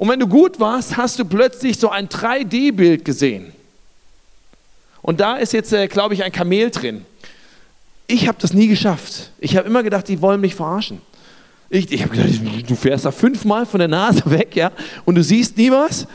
und 0.00 0.08
wenn 0.08 0.18
du 0.18 0.26
gut 0.26 0.58
warst, 0.58 0.96
hast 0.96 1.18
du 1.18 1.26
plötzlich 1.26 1.78
so 1.78 1.90
ein 1.90 2.08
3D-Bild 2.08 3.04
gesehen. 3.04 3.52
Und 5.02 5.20
da 5.20 5.36
ist 5.36 5.52
jetzt, 5.52 5.74
äh, 5.74 5.88
glaube 5.88 6.14
ich, 6.14 6.24
ein 6.24 6.32
Kamel 6.32 6.70
drin. 6.70 7.04
Ich 8.06 8.26
habe 8.26 8.38
das 8.40 8.54
nie 8.54 8.66
geschafft. 8.66 9.30
Ich 9.40 9.58
habe 9.58 9.68
immer 9.68 9.82
gedacht, 9.82 10.08
die 10.08 10.22
wollen 10.22 10.40
mich 10.40 10.54
verarschen. 10.54 11.02
Ich, 11.68 11.92
ich 11.92 12.02
habe 12.02 12.16
gedacht, 12.16 12.30
du 12.66 12.74
fährst 12.76 13.04
da 13.04 13.10
fünfmal 13.10 13.66
von 13.66 13.78
der 13.78 13.88
Nase 13.88 14.22
weg, 14.30 14.56
ja, 14.56 14.72
und 15.04 15.16
du 15.16 15.22
siehst 15.22 15.58
nie 15.58 15.70
was. 15.70 16.06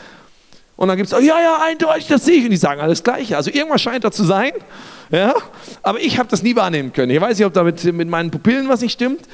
Und 0.74 0.88
dann 0.88 0.96
gibt 0.96 1.06
es, 1.06 1.14
oh, 1.14 1.20
ja, 1.20 1.40
ja, 1.40 1.60
eindeutig, 1.62 2.08
das 2.08 2.24
sehe 2.24 2.38
ich. 2.38 2.44
Und 2.44 2.50
die 2.50 2.56
sagen 2.56 2.80
alles 2.80 3.04
Gleiche. 3.04 3.36
Also 3.36 3.52
irgendwas 3.52 3.82
scheint 3.82 4.02
da 4.02 4.10
zu 4.10 4.24
sein. 4.24 4.50
Ja? 5.12 5.32
Aber 5.84 6.00
ich 6.00 6.18
habe 6.18 6.28
das 6.28 6.42
nie 6.42 6.56
wahrnehmen 6.56 6.92
können. 6.92 7.12
Ich 7.12 7.20
weiß 7.20 7.38
nicht, 7.38 7.46
ob 7.46 7.52
da 7.52 7.62
mit, 7.62 7.84
mit 7.84 8.08
meinen 8.08 8.32
Pupillen 8.32 8.68
was 8.68 8.80
nicht 8.80 8.94
stimmt. 8.94 9.28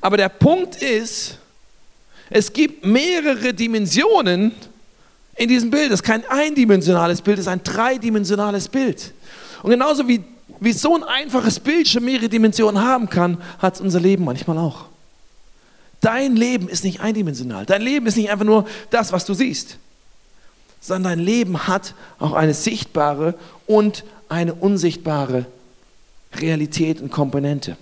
Aber 0.00 0.16
der 0.16 0.30
Punkt 0.30 0.82
ist, 0.82 1.38
es 2.30 2.52
gibt 2.52 2.84
mehrere 2.84 3.52
Dimensionen 3.52 4.52
in 5.36 5.48
diesem 5.48 5.70
Bild. 5.70 5.86
Es 5.86 6.00
ist 6.00 6.02
kein 6.02 6.24
eindimensionales 6.28 7.20
Bild, 7.20 7.38
es 7.38 7.46
ist 7.46 7.52
ein 7.52 7.62
dreidimensionales 7.62 8.68
Bild. 8.68 9.12
Und 9.62 9.70
genauso 9.70 10.06
wie, 10.08 10.22
wie 10.60 10.72
so 10.72 10.94
ein 10.94 11.02
einfaches 11.02 11.60
Bild 11.60 11.88
schon 11.88 12.04
mehrere 12.04 12.28
Dimensionen 12.28 12.82
haben 12.82 13.08
kann, 13.08 13.38
hat 13.58 13.74
es 13.74 13.80
unser 13.80 14.00
Leben 14.00 14.24
manchmal 14.24 14.58
auch. 14.58 14.86
Dein 16.00 16.36
Leben 16.36 16.68
ist 16.68 16.84
nicht 16.84 17.00
eindimensional. 17.00 17.64
Dein 17.64 17.82
Leben 17.82 18.06
ist 18.06 18.16
nicht 18.16 18.30
einfach 18.30 18.44
nur 18.44 18.66
das, 18.90 19.12
was 19.12 19.24
du 19.24 19.32
siehst, 19.32 19.78
sondern 20.80 21.18
dein 21.18 21.24
Leben 21.24 21.66
hat 21.66 21.94
auch 22.18 22.34
eine 22.34 22.52
sichtbare 22.52 23.34
und 23.66 24.04
eine 24.28 24.54
unsichtbare 24.54 25.46
Realität 26.34 27.00
und 27.00 27.10
Komponente 27.10 27.76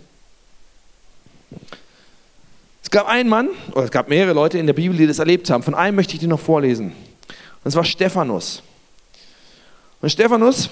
gab 2.93 3.09
einen 3.09 3.29
Mann, 3.29 3.49
oder 3.73 3.85
es 3.85 3.91
gab 3.91 4.09
mehrere 4.09 4.35
Leute 4.35 4.59
in 4.59 4.67
der 4.67 4.75
Bibel, 4.75 4.97
die 4.97 5.09
das 5.09 5.19
erlebt 5.19 5.51
haben. 5.51 5.65
Von 5.65 5.75
einem 5.75 5.97
möchte 5.97 6.15
ich 6.15 6.21
dir 6.21 6.29
noch 6.29 6.39
vorlesen. 6.39 6.93
Und 7.65 7.69
es 7.69 7.75
war 7.75 7.85
Stephanus. 7.85 8.63
Und 10.01 10.11
Stephanus 10.11 10.71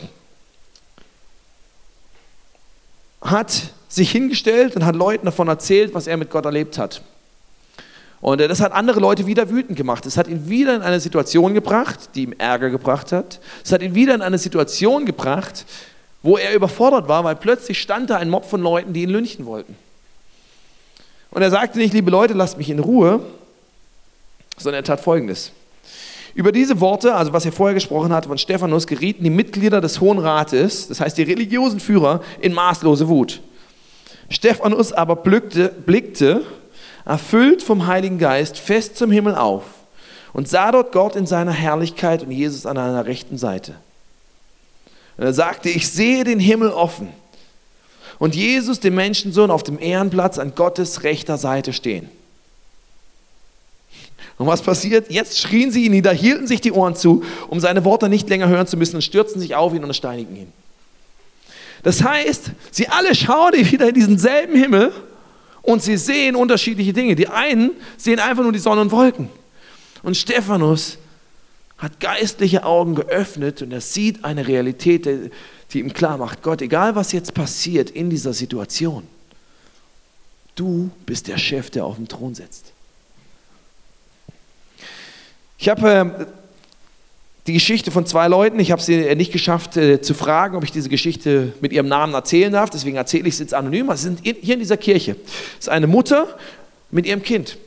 hat 3.20 3.72
sich 3.88 4.10
hingestellt 4.12 4.76
und 4.76 4.84
hat 4.84 4.94
Leuten 4.94 5.26
davon 5.26 5.48
erzählt, 5.48 5.94
was 5.94 6.06
er 6.06 6.16
mit 6.16 6.30
Gott 6.30 6.44
erlebt 6.44 6.78
hat. 6.78 7.02
Und 8.20 8.40
äh, 8.40 8.48
das 8.48 8.60
hat 8.60 8.72
andere 8.72 9.00
Leute 9.00 9.26
wieder 9.26 9.50
wütend 9.50 9.76
gemacht. 9.76 10.04
Es 10.04 10.16
hat 10.16 10.28
ihn 10.28 10.48
wieder 10.48 10.76
in 10.76 10.82
eine 10.82 11.00
Situation 11.00 11.54
gebracht, 11.54 12.10
die 12.14 12.24
ihm 12.24 12.34
Ärger 12.38 12.70
gebracht 12.70 13.12
hat. 13.12 13.40
Es 13.64 13.72
hat 13.72 13.82
ihn 13.82 13.94
wieder 13.94 14.14
in 14.14 14.22
eine 14.22 14.38
Situation 14.38 15.06
gebracht, 15.06 15.64
wo 16.22 16.36
er 16.36 16.54
überfordert 16.54 17.08
war, 17.08 17.24
weil 17.24 17.36
plötzlich 17.36 17.80
stand 17.80 18.10
da 18.10 18.16
ein 18.16 18.28
Mob 18.28 18.44
von 18.44 18.60
Leuten, 18.60 18.92
die 18.92 19.02
ihn 19.02 19.10
lynchen 19.10 19.46
wollten. 19.46 19.74
Und 21.30 21.42
er 21.42 21.50
sagte 21.50 21.78
nicht, 21.78 21.94
liebe 21.94 22.10
Leute, 22.10 22.34
lasst 22.34 22.58
mich 22.58 22.70
in 22.70 22.78
Ruhe, 22.78 23.20
sondern 24.58 24.82
er 24.82 24.84
tat 24.84 25.00
Folgendes. 25.00 25.52
Über 26.34 26.52
diese 26.52 26.80
Worte, 26.80 27.14
also 27.14 27.32
was 27.32 27.44
er 27.44 27.52
vorher 27.52 27.74
gesprochen 27.74 28.12
hat 28.12 28.26
von 28.26 28.38
Stephanus, 28.38 28.86
gerieten 28.86 29.24
die 29.24 29.30
Mitglieder 29.30 29.80
des 29.80 30.00
Hohen 30.00 30.18
Rates, 30.18 30.88
das 30.88 31.00
heißt 31.00 31.18
die 31.18 31.22
religiösen 31.22 31.80
Führer, 31.80 32.22
in 32.40 32.52
maßlose 32.52 33.08
Wut. 33.08 33.40
Stephanus 34.28 34.92
aber 34.92 35.16
blickte, 35.16 35.68
blickte 35.68 36.44
erfüllt 37.04 37.62
vom 37.62 37.86
Heiligen 37.86 38.18
Geist, 38.18 38.58
fest 38.58 38.96
zum 38.96 39.10
Himmel 39.10 39.34
auf 39.34 39.64
und 40.32 40.48
sah 40.48 40.70
dort 40.70 40.92
Gott 40.92 41.16
in 41.16 41.26
seiner 41.26 41.52
Herrlichkeit 41.52 42.22
und 42.22 42.30
Jesus 42.30 42.66
an 42.66 42.78
einer 42.78 43.06
rechten 43.06 43.38
Seite. 43.38 43.74
Und 45.16 45.24
er 45.24 45.32
sagte, 45.32 45.68
ich 45.68 45.90
sehe 45.90 46.22
den 46.22 46.38
Himmel 46.38 46.70
offen 46.70 47.08
und 48.20 48.36
Jesus, 48.36 48.78
den 48.78 48.94
Menschensohn, 48.94 49.50
auf 49.50 49.64
dem 49.64 49.80
Ehrenplatz 49.80 50.38
an 50.38 50.54
Gottes 50.54 51.02
rechter 51.02 51.38
Seite 51.38 51.72
stehen. 51.72 52.08
Und 54.36 54.46
was 54.46 54.62
passiert? 54.62 55.10
Jetzt 55.10 55.38
schrien 55.38 55.72
sie 55.72 55.86
ihn 55.86 55.92
nieder, 55.92 56.12
hielten 56.12 56.46
sich 56.46 56.60
die 56.60 56.70
Ohren 56.70 56.94
zu, 56.94 57.24
um 57.48 57.60
seine 57.60 57.84
Worte 57.84 58.08
nicht 58.08 58.28
länger 58.28 58.48
hören 58.48 58.66
zu 58.66 58.76
müssen 58.76 58.96
und 58.96 59.02
stürzten 59.02 59.40
sich 59.40 59.54
auf 59.54 59.74
ihn 59.74 59.82
und 59.82 59.96
steinigen 59.96 60.36
ihn. 60.36 60.52
Das 61.82 62.04
heißt, 62.04 62.52
sie 62.70 62.88
alle 62.88 63.14
schauen 63.14 63.52
wieder 63.70 63.88
in 63.88 63.94
diesen 63.94 64.18
selben 64.18 64.54
Himmel 64.54 64.92
und 65.62 65.82
sie 65.82 65.96
sehen 65.96 66.36
unterschiedliche 66.36 66.92
Dinge. 66.92 67.16
Die 67.16 67.28
einen 67.28 67.70
sehen 67.96 68.20
einfach 68.20 68.42
nur 68.42 68.52
die 68.52 68.58
Sonne 68.58 68.82
und 68.82 68.92
Wolken. 68.92 69.30
Und 70.02 70.16
Stephanus 70.16 70.98
hat 71.78 72.00
geistliche 72.00 72.64
Augen 72.64 72.94
geöffnet 72.94 73.62
und 73.62 73.72
er 73.72 73.80
sieht 73.80 74.24
eine 74.24 74.46
Realität, 74.46 75.08
die 75.72 75.80
ihm 75.80 75.92
klar 75.92 76.18
macht, 76.18 76.42
Gott, 76.42 76.62
egal 76.62 76.94
was 76.94 77.12
jetzt 77.12 77.34
passiert 77.34 77.90
in 77.90 78.10
dieser 78.10 78.32
Situation, 78.32 79.06
du 80.56 80.90
bist 81.06 81.28
der 81.28 81.38
Chef, 81.38 81.70
der 81.70 81.84
auf 81.84 81.96
dem 81.96 82.08
Thron 82.08 82.34
sitzt. 82.34 82.72
Ich 85.58 85.68
habe 85.68 85.90
äh, 86.18 86.26
die 87.46 87.52
Geschichte 87.52 87.90
von 87.90 88.06
zwei 88.06 88.28
Leuten. 88.28 88.58
Ich 88.60 88.70
habe 88.70 88.80
sie 88.80 89.14
nicht 89.14 89.32
geschafft 89.32 89.76
äh, 89.76 90.00
zu 90.00 90.14
fragen, 90.14 90.56
ob 90.56 90.64
ich 90.64 90.72
diese 90.72 90.88
Geschichte 90.88 91.52
mit 91.60 91.72
ihrem 91.72 91.88
Namen 91.88 92.14
erzählen 92.14 92.52
darf. 92.52 92.70
Deswegen 92.70 92.96
erzähle 92.96 93.28
ich 93.28 93.34
es 93.34 93.40
jetzt 93.40 93.54
anonym. 93.54 93.90
Sie 93.90 94.02
sind 94.04 94.20
hier 94.22 94.54
in 94.54 94.60
dieser 94.60 94.76
Kirche. 94.76 95.16
Es 95.58 95.66
ist 95.66 95.68
eine 95.68 95.86
Mutter 95.86 96.38
mit 96.90 97.06
ihrem 97.06 97.22
Kind. 97.22 97.58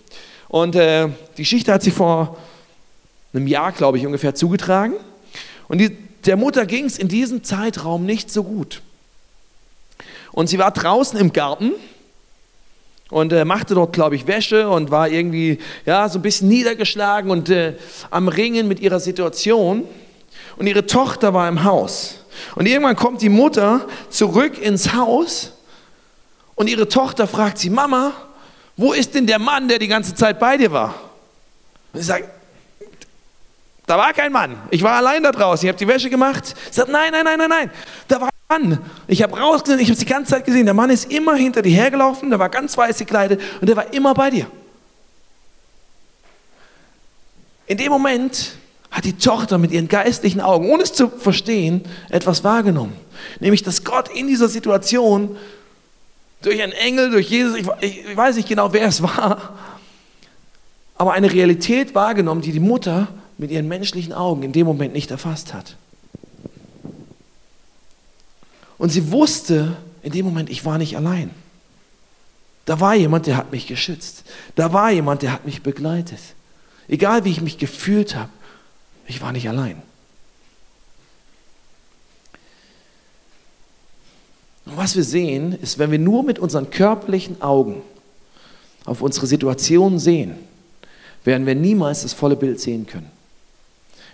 Und 0.48 0.76
äh, 0.76 1.08
die 1.38 1.44
Geschichte 1.44 1.74
hat 1.74 1.84
sie 1.84 1.92
vor 1.92 2.38
einem 3.34 3.48
Jahr, 3.48 3.72
glaube 3.72 3.98
ich, 3.98 4.06
ungefähr 4.06 4.36
zugetragen. 4.36 4.94
Und 5.68 5.80
die, 5.80 5.98
der 6.26 6.38
Mutter 6.38 6.66
ging 6.66 6.86
es 6.86 6.98
in 6.98 7.08
diesem 7.08 7.44
Zeitraum 7.44 8.06
nicht 8.06 8.32
so 8.32 8.44
gut. 8.44 8.82
Und 10.32 10.48
sie 10.48 10.58
war 10.58 10.72
draußen 10.72 11.20
im 11.20 11.32
Garten 11.32 11.74
und 13.10 13.32
äh, 13.32 13.46
machte 13.46 13.76
dort, 13.76 13.94
glaube 13.94 14.16
ich, 14.16 14.26
Wäsche 14.26 14.70
und 14.70 14.90
war 14.90 15.08
irgendwie 15.10 15.60
ja, 15.86 16.10
so 16.10 16.20
ein 16.20 16.24
bisschen 16.24 16.48
niedergeschlagen 16.48 17.30
und 17.30 17.50
äh, 17.50 17.76
am 18.10 18.28
Ringen 18.28 18.68
mit 18.68 18.80
ihrer 18.80 19.00
Situation. 19.00 19.88
Und 20.58 20.68
ihre 20.68 20.86
Tochter 20.86 21.34
war 21.34 21.48
im 21.48 21.64
Haus. 21.64 22.16
Und 22.56 22.66
irgendwann 22.68 22.96
kommt 22.96 23.22
die 23.22 23.30
Mutter 23.30 23.88
zurück 24.10 24.60
ins 24.60 24.94
Haus 24.94 25.52
und 26.56 26.68
ihre 26.68 26.88
Tochter 26.88 27.28
fragt 27.28 27.58
sie, 27.58 27.70
Mama, 27.70 28.14
wo 28.78 28.94
ist 28.94 29.14
denn 29.14 29.28
der 29.28 29.40
Mann, 29.40 29.68
der 29.68 29.80
die 29.80 29.88
ganze 29.88 30.16
Zeit 30.16 30.40
bei 30.40 30.58
dir 30.58 30.72
war? 30.72 30.96
Und 31.94 32.00
sie 32.00 32.06
sagt, 32.06 32.30
da 33.86 33.98
war 33.98 34.14
kein 34.14 34.32
Mann. 34.32 34.58
Ich 34.70 34.82
war 34.82 34.94
allein 34.94 35.24
da 35.24 35.32
draußen. 35.32 35.66
Ich 35.66 35.70
habe 35.70 35.78
die 35.78 35.88
Wäsche 35.88 36.10
gemacht. 36.10 36.46
Sie 36.46 36.76
sagt, 36.76 36.90
nein, 36.90 37.12
nein, 37.12 37.26
nein, 37.26 37.38
nein, 37.38 37.50
nein. 37.50 37.72
Da 38.08 38.22
war 38.22 38.30
Mann. 38.50 38.80
Ich 39.08 39.24
habe 39.24 39.38
rausgesehen, 39.38 39.80
ich 39.80 39.88
habe 39.88 39.94
es 39.94 40.00
die 40.00 40.06
ganze 40.06 40.32
Zeit 40.32 40.46
gesehen. 40.46 40.66
Der 40.66 40.74
Mann 40.74 40.90
ist 40.90 41.12
immer 41.12 41.36
hinter 41.36 41.62
dir 41.62 41.76
hergelaufen, 41.76 42.30
der 42.30 42.40
war 42.40 42.50
ganz 42.50 42.78
weiß 42.78 42.98
gekleidet 43.00 43.42
und 43.60 43.68
der 43.68 43.76
war 43.76 43.94
immer 43.94 44.14
bei 44.14 44.30
dir. 44.30 44.48
In 47.66 47.78
dem 47.78 47.92
Moment 47.92 48.56
hat 48.92 49.06
die 49.06 49.18
Tochter 49.18 49.58
mit 49.58 49.72
ihren 49.72 49.88
geistlichen 49.88 50.40
Augen, 50.40 50.70
ohne 50.70 50.84
es 50.84 50.94
zu 50.94 51.10
verstehen, 51.10 51.84
etwas 52.10 52.44
wahrgenommen. 52.44 52.94
Nämlich, 53.40 53.64
dass 53.64 53.84
Gott 53.84 54.10
in 54.10 54.28
dieser 54.28 54.50
Situation 54.50 55.36
durch 56.42 56.62
einen 56.62 56.74
Engel, 56.74 57.10
durch 57.10 57.30
Jesus, 57.30 57.58
ich, 57.58 58.06
ich 58.06 58.16
weiß 58.16 58.36
nicht 58.36 58.48
genau, 58.48 58.72
wer 58.72 58.88
es 58.88 59.02
war, 59.02 59.58
aber 60.96 61.14
eine 61.14 61.32
Realität 61.32 61.96
wahrgenommen, 61.96 62.42
die 62.42 62.52
die 62.52 62.60
Mutter 62.60 63.08
mit 63.44 63.52
ihren 63.52 63.68
menschlichen 63.68 64.14
Augen 64.14 64.42
in 64.44 64.54
dem 64.54 64.66
Moment 64.66 64.94
nicht 64.94 65.12
erfasst 65.12 65.54
hat. 65.54 65.76
Und 68.78 68.90
sie 68.90 69.12
wusste 69.12 69.76
in 70.02 70.14
dem 70.14 70.24
Moment, 70.24 70.50
ich 70.50 70.64
war 70.64 70.78
nicht 70.78 70.96
allein. 70.96 71.30
Da 72.64 72.80
war 72.80 72.96
jemand, 72.96 73.28
der 73.28 73.36
hat 73.36 73.52
mich 73.52 73.68
geschützt. 73.68 74.24
Da 74.56 74.72
war 74.72 74.92
jemand, 74.92 75.24
der 75.24 75.34
hat 75.34 75.46
mich 75.46 75.62
begleitet. 75.62 76.22
Egal 76.88 77.26
wie 77.26 77.32
ich 77.32 77.42
mich 77.42 77.58
gefühlt 77.58 78.16
habe, 78.16 78.30
ich 79.08 79.22
war 79.22 79.34
nicht 79.34 79.50
allein. 79.50 79.82
Und 84.66 84.78
was 84.78 84.96
wir 84.96 85.04
sehen, 85.04 85.52
ist, 85.52 85.80
wenn 85.80 85.92
wir 85.92 86.00
nur 86.00 86.24
mit 86.24 86.40
unseren 86.40 86.70
körperlichen 86.70 87.42
Augen 87.42 87.82
auf 88.86 89.02
unsere 89.02 89.28
Situation 89.28 90.00
sehen, 90.00 90.38
werden 91.26 91.46
wir 91.46 91.56
niemals 91.56 92.04
das 92.04 92.14
volle 92.14 92.38
Bild 92.38 92.62
sehen 92.62 92.88
können. 92.88 93.13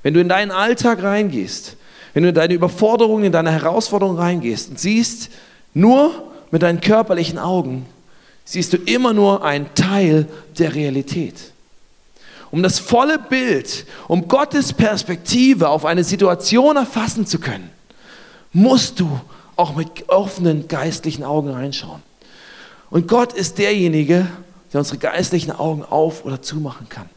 Wenn 0.03 0.13
du 0.13 0.21
in 0.21 0.29
deinen 0.29 0.51
Alltag 0.51 1.03
reingehst 1.03 1.77
wenn 2.13 2.23
du 2.23 2.29
in 2.29 2.35
deine 2.35 2.53
Überforderung, 2.53 3.23
in 3.23 3.31
deine 3.31 3.51
Herausforderung 3.51 4.17
reingehst 4.17 4.69
und 4.69 4.79
siehst 4.79 5.29
nur 5.73 6.31
mit 6.51 6.63
deinen 6.63 6.81
körperlichen 6.81 7.37
Augen, 7.37 7.85
siehst 8.45 8.73
du 8.73 8.77
immer 8.77 9.13
nur 9.13 9.43
einen 9.43 9.73
Teil 9.75 10.27
der 10.57 10.73
Realität. 10.73 11.35
Um 12.51 12.63
das 12.63 12.79
volle 12.79 13.19
Bild, 13.19 13.85
um 14.07 14.27
Gottes 14.27 14.73
Perspektive 14.73 15.69
auf 15.69 15.85
eine 15.85 16.03
Situation 16.03 16.77
erfassen 16.77 17.27
zu 17.27 17.39
können, 17.39 17.69
musst 18.51 18.99
du 18.99 19.21
auch 19.55 19.75
mit 19.75 20.09
offenen 20.09 20.67
geistlichen 20.67 21.23
Augen 21.23 21.49
reinschauen. 21.51 22.01
Und 22.89 23.07
Gott 23.07 23.33
ist 23.33 23.59
derjenige, 23.59 24.25
der 24.73 24.79
unsere 24.79 24.97
geistlichen 24.97 25.51
Augen 25.51 25.83
auf 25.83 26.25
oder 26.25 26.41
zumachen 26.41 26.89
kann. 26.89 27.07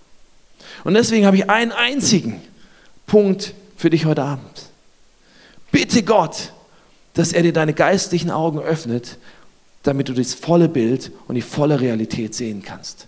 Und 0.85 0.95
deswegen 0.95 1.25
habe 1.25 1.37
ich 1.37 1.49
einen 1.49 1.73
einzigen 1.73 2.43
Punkt 3.07 3.55
für 3.77 3.91
dich 3.91 4.05
heute 4.05 4.23
Abend. 4.23 4.71
Bitte 5.71 6.03
Gott, 6.03 6.53
dass 7.15 7.33
er 7.33 7.43
dir 7.43 7.53
deine 7.53 7.75
geistlichen 7.75 8.31
Augen 8.31 8.59
öffnet, 8.59 9.19
damit 9.83 10.09
du 10.09 10.13
das 10.13 10.35
volle 10.35 10.69
Bild 10.69 11.11
und 11.29 11.35
die 11.35 11.43
volle 11.43 11.81
Realität 11.81 12.35
sehen 12.35 12.63
kannst. 12.63 13.07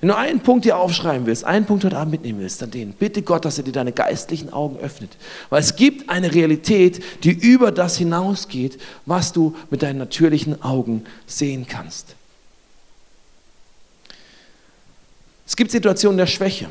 Wenn 0.00 0.08
du 0.08 0.16
einen 0.16 0.40
Punkt 0.40 0.66
dir 0.66 0.76
aufschreiben 0.76 1.24
willst, 1.24 1.44
einen 1.44 1.64
Punkt 1.64 1.82
heute 1.84 1.96
Abend 1.96 2.12
mitnehmen 2.12 2.40
willst, 2.40 2.60
dann 2.60 2.70
den. 2.70 2.92
Bitte 2.92 3.22
Gott, 3.22 3.46
dass 3.46 3.56
er 3.56 3.64
dir 3.64 3.72
deine 3.72 3.92
geistlichen 3.92 4.52
Augen 4.52 4.76
öffnet. 4.76 5.16
Weil 5.48 5.60
es 5.60 5.76
gibt 5.76 6.10
eine 6.10 6.34
Realität, 6.34 7.02
die 7.24 7.30
über 7.30 7.72
das 7.72 7.96
hinausgeht, 7.96 8.78
was 9.06 9.32
du 9.32 9.56
mit 9.70 9.82
deinen 9.82 9.98
natürlichen 9.98 10.62
Augen 10.62 11.04
sehen 11.26 11.66
kannst. 11.66 12.16
Es 15.46 15.56
gibt 15.56 15.70
Situationen 15.70 16.18
der 16.18 16.26
Schwäche. 16.26 16.68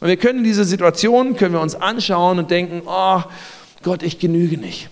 Und 0.00 0.08
wir 0.08 0.16
können 0.16 0.44
diese 0.44 0.64
Situation, 0.64 1.36
können 1.36 1.54
wir 1.54 1.60
uns 1.60 1.74
anschauen 1.74 2.38
und 2.38 2.50
denken, 2.50 2.82
oh 2.86 3.22
Gott, 3.82 4.02
ich 4.02 4.18
genüge 4.18 4.56
nicht. 4.56 4.88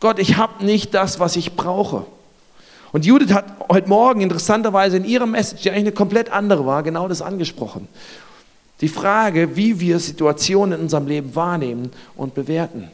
Gott, 0.00 0.20
ich 0.20 0.36
habe 0.36 0.64
nicht 0.64 0.94
das, 0.94 1.18
was 1.18 1.34
ich 1.34 1.56
brauche. 1.56 2.06
Und 2.92 3.04
Judith 3.04 3.32
hat 3.32 3.44
heute 3.68 3.88
Morgen 3.88 4.20
interessanterweise 4.20 4.96
in 4.96 5.04
ihrer 5.04 5.26
Message, 5.26 5.62
die 5.62 5.70
eigentlich 5.70 5.86
eine 5.86 5.92
komplett 5.92 6.30
andere 6.30 6.64
war, 6.64 6.82
genau 6.82 7.08
das 7.08 7.20
angesprochen. 7.20 7.88
Die 8.80 8.88
Frage, 8.88 9.56
wie 9.56 9.80
wir 9.80 9.98
Situationen 9.98 10.78
in 10.78 10.84
unserem 10.84 11.08
Leben 11.08 11.34
wahrnehmen 11.34 11.90
und 12.16 12.34
bewerten. 12.34 12.88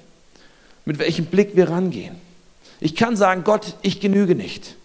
Mit 0.86 0.98
welchem 0.98 1.26
Blick 1.26 1.54
wir 1.54 1.68
rangehen. 1.68 2.16
Ich 2.80 2.96
kann 2.96 3.16
sagen, 3.16 3.44
Gott, 3.44 3.76
ich 3.82 4.00
genüge 4.00 4.34
nicht. 4.34 4.76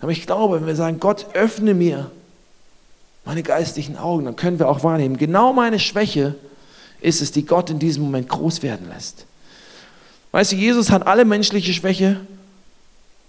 Aber 0.00 0.12
ich 0.12 0.26
glaube, 0.26 0.60
wenn 0.60 0.66
wir 0.66 0.76
sagen, 0.76 1.00
Gott, 1.00 1.26
öffne 1.32 1.74
mir 1.74 2.10
meine 3.24 3.42
geistlichen 3.42 3.96
Augen, 3.96 4.24
dann 4.24 4.36
können 4.36 4.58
wir 4.58 4.68
auch 4.68 4.82
wahrnehmen, 4.84 5.16
genau 5.16 5.52
meine 5.52 5.78
Schwäche 5.78 6.34
ist 7.00 7.20
es, 7.20 7.32
die 7.32 7.44
Gott 7.44 7.70
in 7.70 7.78
diesem 7.78 8.04
Moment 8.04 8.28
groß 8.28 8.62
werden 8.62 8.88
lässt. 8.88 9.26
Weißt 10.32 10.52
du, 10.52 10.56
Jesus 10.56 10.90
hat 10.90 11.06
alle 11.06 11.24
menschliche 11.24 11.72
Schwäche 11.72 12.20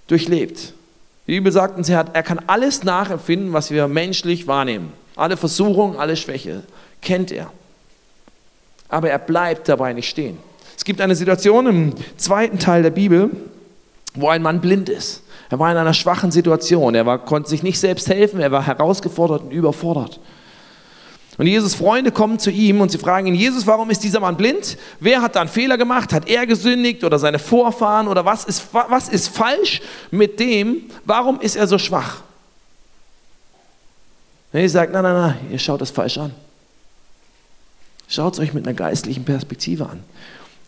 durchlebt. 0.08 0.74
Die 1.28 1.34
Bibel 1.34 1.52
sagt 1.52 1.78
uns, 1.78 1.88
er, 1.90 2.04
kann 2.04 2.40
alles 2.48 2.84
nachempfinden, 2.84 3.54
was 3.54 3.72
wir 3.72 3.88
menschlich 3.88 4.48
wahrnehmen. 4.48 4.94
Alle 5.16 5.38
Versuchungen, 5.38 5.98
alle 5.98 6.16
Schwäche 6.16 6.64
kennt 7.02 7.32
er. 7.32 7.52
Aber 8.88 9.10
er 9.10 9.20
bleibt 9.20 9.70
dabei 9.70 9.94
nicht 9.94 10.10
stehen. 10.10 10.38
Es 10.76 10.84
gibt 10.84 11.02
eine 11.02 11.16
Situation 11.16 11.68
im 11.68 11.94
zweiten 12.18 12.58
Teil 12.58 12.84
der 12.84 12.90
Bibel, 12.90 13.30
wo 14.14 14.30
ein 14.30 14.42
Mann 14.42 14.62
blind 14.62 14.90
ist. 14.90 15.24
Er 15.50 15.60
war 15.60 15.72
in 15.72 15.78
einer 15.78 15.94
schwachen 15.94 16.32
Situation. 16.32 16.96
Er 16.96 17.06
war, 17.06 17.20
konnte 17.20 17.50
sich 17.50 17.64
nicht 17.64 17.80
selbst 17.80 18.08
helfen. 18.08 18.40
Er 18.40 18.52
war 18.52 18.66
herausgefordert 18.66 19.44
und 19.44 19.52
überfordert. 19.52 20.20
Und 21.38 21.48
Jesus 21.48 21.74
Freunde 21.74 22.12
kommen 22.12 22.38
zu 22.38 22.52
ihm 22.52 22.82
und 22.82 22.92
sie 22.92 22.98
fragen 22.98 23.28
ihn, 23.28 23.34
Jesus, 23.34 23.66
warum 23.66 23.90
ist 23.90 24.04
dieser 24.04 24.20
Mann 24.20 24.36
blind? 24.36 24.78
Wer 25.00 25.22
hat 25.22 25.36
da 25.36 25.42
einen 25.42 25.50
Fehler 25.50 25.78
gemacht? 25.78 26.12
Hat 26.12 26.28
er 26.28 26.46
gesündigt 26.46 27.04
oder 27.06 27.18
seine 27.18 27.40
Vorfahren? 27.40 28.10
Oder 28.10 28.26
was 28.26 28.44
ist, 28.44 28.68
was 28.74 29.08
ist 29.08 29.30
falsch 29.30 29.82
mit 30.12 30.40
dem? 30.40 30.82
Warum 31.06 31.40
ist 31.40 31.56
er 31.56 31.66
so 31.66 31.78
schwach? 31.78 32.18
Und 34.52 34.60
Jesus 34.60 34.74
sagt, 34.74 34.92
nein, 34.92 35.04
nein, 35.04 35.14
nein, 35.14 35.36
ihr 35.50 35.60
schaut 35.60 35.80
das 35.80 35.92
falsch 35.92 36.18
an. 36.18 36.34
Schaut 38.10 38.34
es 38.34 38.40
euch 38.40 38.54
mit 38.54 38.68
einer 38.68 38.76
geistlichen 38.76 39.24
Perspektive 39.24 39.88
an. 39.88 40.04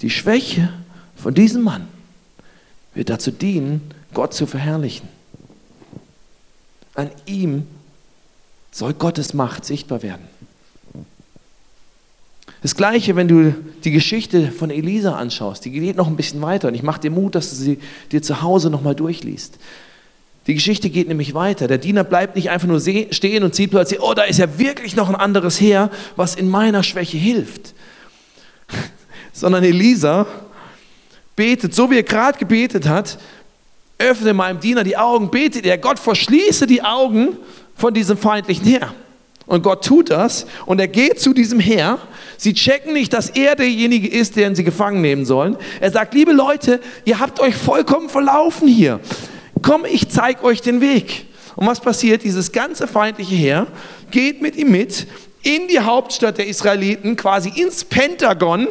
Die 0.01 0.09
Schwäche 0.09 0.71
von 1.17 1.33
diesem 1.33 1.63
Mann 1.63 1.87
wird 2.93 3.09
dazu 3.09 3.31
dienen, 3.31 3.81
Gott 4.13 4.33
zu 4.33 4.45
verherrlichen. 4.45 5.07
An 6.93 7.09
ihm 7.25 7.67
soll 8.71 8.93
Gottes 8.93 9.33
Macht 9.33 9.65
sichtbar 9.65 10.03
werden. 10.03 10.27
Das 12.61 12.75
gleiche, 12.75 13.15
wenn 13.15 13.27
du 13.27 13.55
die 13.83 13.91
Geschichte 13.91 14.51
von 14.51 14.69
Elisa 14.69 15.15
anschaust, 15.15 15.65
die 15.65 15.71
geht 15.71 15.95
noch 15.95 16.07
ein 16.07 16.15
bisschen 16.15 16.41
weiter 16.41 16.67
und 16.67 16.75
ich 16.75 16.83
mache 16.83 17.01
dir 17.01 17.09
Mut, 17.09 17.33
dass 17.33 17.49
du 17.49 17.55
sie 17.55 17.79
dir 18.11 18.21
zu 18.21 18.41
Hause 18.41 18.69
nochmal 18.69 18.93
durchliest. 18.93 19.57
Die 20.47 20.53
Geschichte 20.53 20.89
geht 20.89 21.07
nämlich 21.07 21.33
weiter. 21.33 21.67
Der 21.67 21.77
Diener 21.77 22.03
bleibt 22.03 22.35
nicht 22.35 22.49
einfach 22.49 22.67
nur 22.67 22.79
stehen 22.79 23.43
und 23.43 23.55
sieht 23.55 23.71
plötzlich, 23.71 24.01
oh, 24.01 24.13
da 24.13 24.23
ist 24.23 24.37
ja 24.37 24.59
wirklich 24.59 24.95
noch 24.95 25.09
ein 25.09 25.15
anderes 25.15 25.59
Heer, 25.59 25.89
was 26.15 26.35
in 26.35 26.49
meiner 26.49 26.83
Schwäche 26.83 27.17
hilft. 27.17 27.73
Sondern 29.33 29.63
Elisa 29.63 30.27
betet, 31.41 31.73
so 31.73 31.89
wie 31.89 31.95
er 31.95 32.03
gerade 32.03 32.37
gebetet 32.37 32.87
hat, 32.87 33.17
öffne 33.97 34.31
meinem 34.31 34.59
Diener 34.59 34.83
die 34.83 34.95
Augen, 34.95 35.31
betet 35.31 35.65
er, 35.65 35.79
Gott 35.79 35.97
verschließe 35.97 36.67
die 36.67 36.83
Augen 36.83 37.35
von 37.75 37.95
diesem 37.95 38.15
feindlichen 38.15 38.63
Heer. 38.65 38.93
Und 39.47 39.63
Gott 39.63 39.83
tut 39.83 40.11
das 40.11 40.45
und 40.67 40.79
er 40.79 40.87
geht 40.87 41.19
zu 41.19 41.33
diesem 41.33 41.59
Heer. 41.59 41.97
Sie 42.37 42.53
checken 42.53 42.93
nicht, 42.93 43.11
dass 43.13 43.31
er 43.31 43.55
derjenige 43.55 44.07
ist, 44.07 44.35
den 44.35 44.53
sie 44.53 44.63
gefangen 44.63 45.01
nehmen 45.01 45.25
sollen. 45.25 45.57
Er 45.79 45.89
sagt, 45.89 46.13
liebe 46.13 46.31
Leute, 46.31 46.79
ihr 47.05 47.19
habt 47.19 47.39
euch 47.39 47.55
vollkommen 47.55 48.07
verlaufen 48.07 48.67
hier. 48.67 48.99
Komm, 49.63 49.83
ich 49.85 50.09
zeige 50.09 50.43
euch 50.43 50.61
den 50.61 50.79
Weg. 50.79 51.25
Und 51.55 51.65
was 51.65 51.79
passiert? 51.79 52.23
Dieses 52.23 52.51
ganze 52.51 52.87
feindliche 52.87 53.33
Heer 53.33 53.65
geht 54.11 54.43
mit 54.43 54.55
ihm 54.57 54.69
mit 54.69 55.07
in 55.41 55.67
die 55.67 55.79
Hauptstadt 55.79 56.37
der 56.37 56.45
Israeliten, 56.45 57.15
quasi 57.15 57.49
ins 57.49 57.83
Pentagon, 57.83 58.67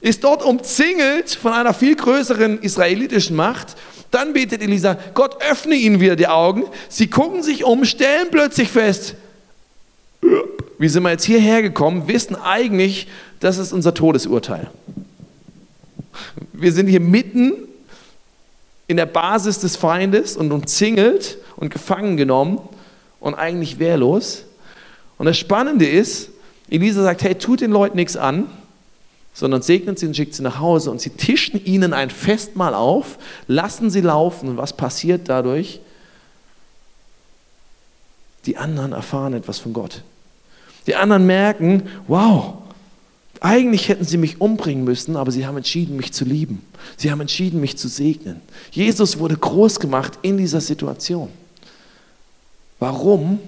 ist 0.00 0.24
dort 0.24 0.42
umzingelt 0.42 1.30
von 1.30 1.52
einer 1.52 1.74
viel 1.74 1.94
größeren 1.94 2.60
israelitischen 2.60 3.36
Macht 3.36 3.76
dann 4.10 4.32
betet 4.32 4.60
Elisa, 4.60 4.98
Gott 5.14 5.42
öffne 5.42 5.76
ihnen 5.76 6.00
wieder 6.00 6.16
die 6.16 6.26
Augen. 6.26 6.64
Sie 6.88 7.06
gucken 7.06 7.42
sich 7.42 7.64
um, 7.64 7.84
stellen 7.84 8.28
plötzlich 8.30 8.68
fest, 8.68 9.14
wie 10.78 10.88
sind 10.88 11.02
wir 11.02 11.10
jetzt 11.10 11.24
hierher 11.24 11.62
gekommen, 11.62 12.08
wissen 12.08 12.36
eigentlich, 12.36 13.06
das 13.38 13.58
ist 13.58 13.72
unser 13.72 13.94
Todesurteil. 13.94 14.70
Wir 16.52 16.72
sind 16.72 16.88
hier 16.88 17.00
mitten 17.00 17.52
in 18.86 18.96
der 18.96 19.06
Basis 19.06 19.60
des 19.60 19.76
Feindes 19.76 20.36
und 20.36 20.50
umzingelt 20.50 21.38
und 21.56 21.70
gefangen 21.70 22.16
genommen 22.16 22.60
und 23.20 23.34
eigentlich 23.34 23.78
wehrlos. 23.78 24.44
Und 25.16 25.26
das 25.26 25.38
Spannende 25.38 25.86
ist, 25.86 26.30
Elisa 26.68 27.02
sagt, 27.02 27.22
hey, 27.22 27.36
tut 27.36 27.60
den 27.60 27.70
Leuten 27.70 27.96
nichts 27.96 28.16
an 28.16 28.48
sondern 29.40 29.62
segnet 29.62 29.98
sie 29.98 30.06
und 30.06 30.14
schickt 30.14 30.34
sie 30.34 30.42
nach 30.42 30.60
Hause 30.60 30.90
und 30.90 31.00
sie 31.00 31.08
tischen 31.08 31.64
ihnen 31.64 31.94
ein 31.94 32.10
Festmahl 32.10 32.74
auf, 32.74 33.16
lassen 33.48 33.88
sie 33.88 34.02
laufen 34.02 34.50
und 34.50 34.58
was 34.58 34.74
passiert 34.74 35.30
dadurch? 35.30 35.80
Die 38.44 38.58
anderen 38.58 38.92
erfahren 38.92 39.32
etwas 39.32 39.58
von 39.58 39.72
Gott. 39.72 40.02
Die 40.86 40.94
anderen 40.94 41.24
merken, 41.24 41.88
wow, 42.06 42.58
eigentlich 43.40 43.88
hätten 43.88 44.04
sie 44.04 44.18
mich 44.18 44.42
umbringen 44.42 44.84
müssen, 44.84 45.16
aber 45.16 45.30
sie 45.30 45.46
haben 45.46 45.56
entschieden, 45.56 45.96
mich 45.96 46.12
zu 46.12 46.26
lieben. 46.26 46.60
Sie 46.98 47.10
haben 47.10 47.22
entschieden, 47.22 47.62
mich 47.62 47.78
zu 47.78 47.88
segnen. 47.88 48.42
Jesus 48.70 49.18
wurde 49.18 49.38
groß 49.38 49.80
gemacht 49.80 50.18
in 50.20 50.36
dieser 50.36 50.60
Situation. 50.60 51.30
Warum? 52.78 53.38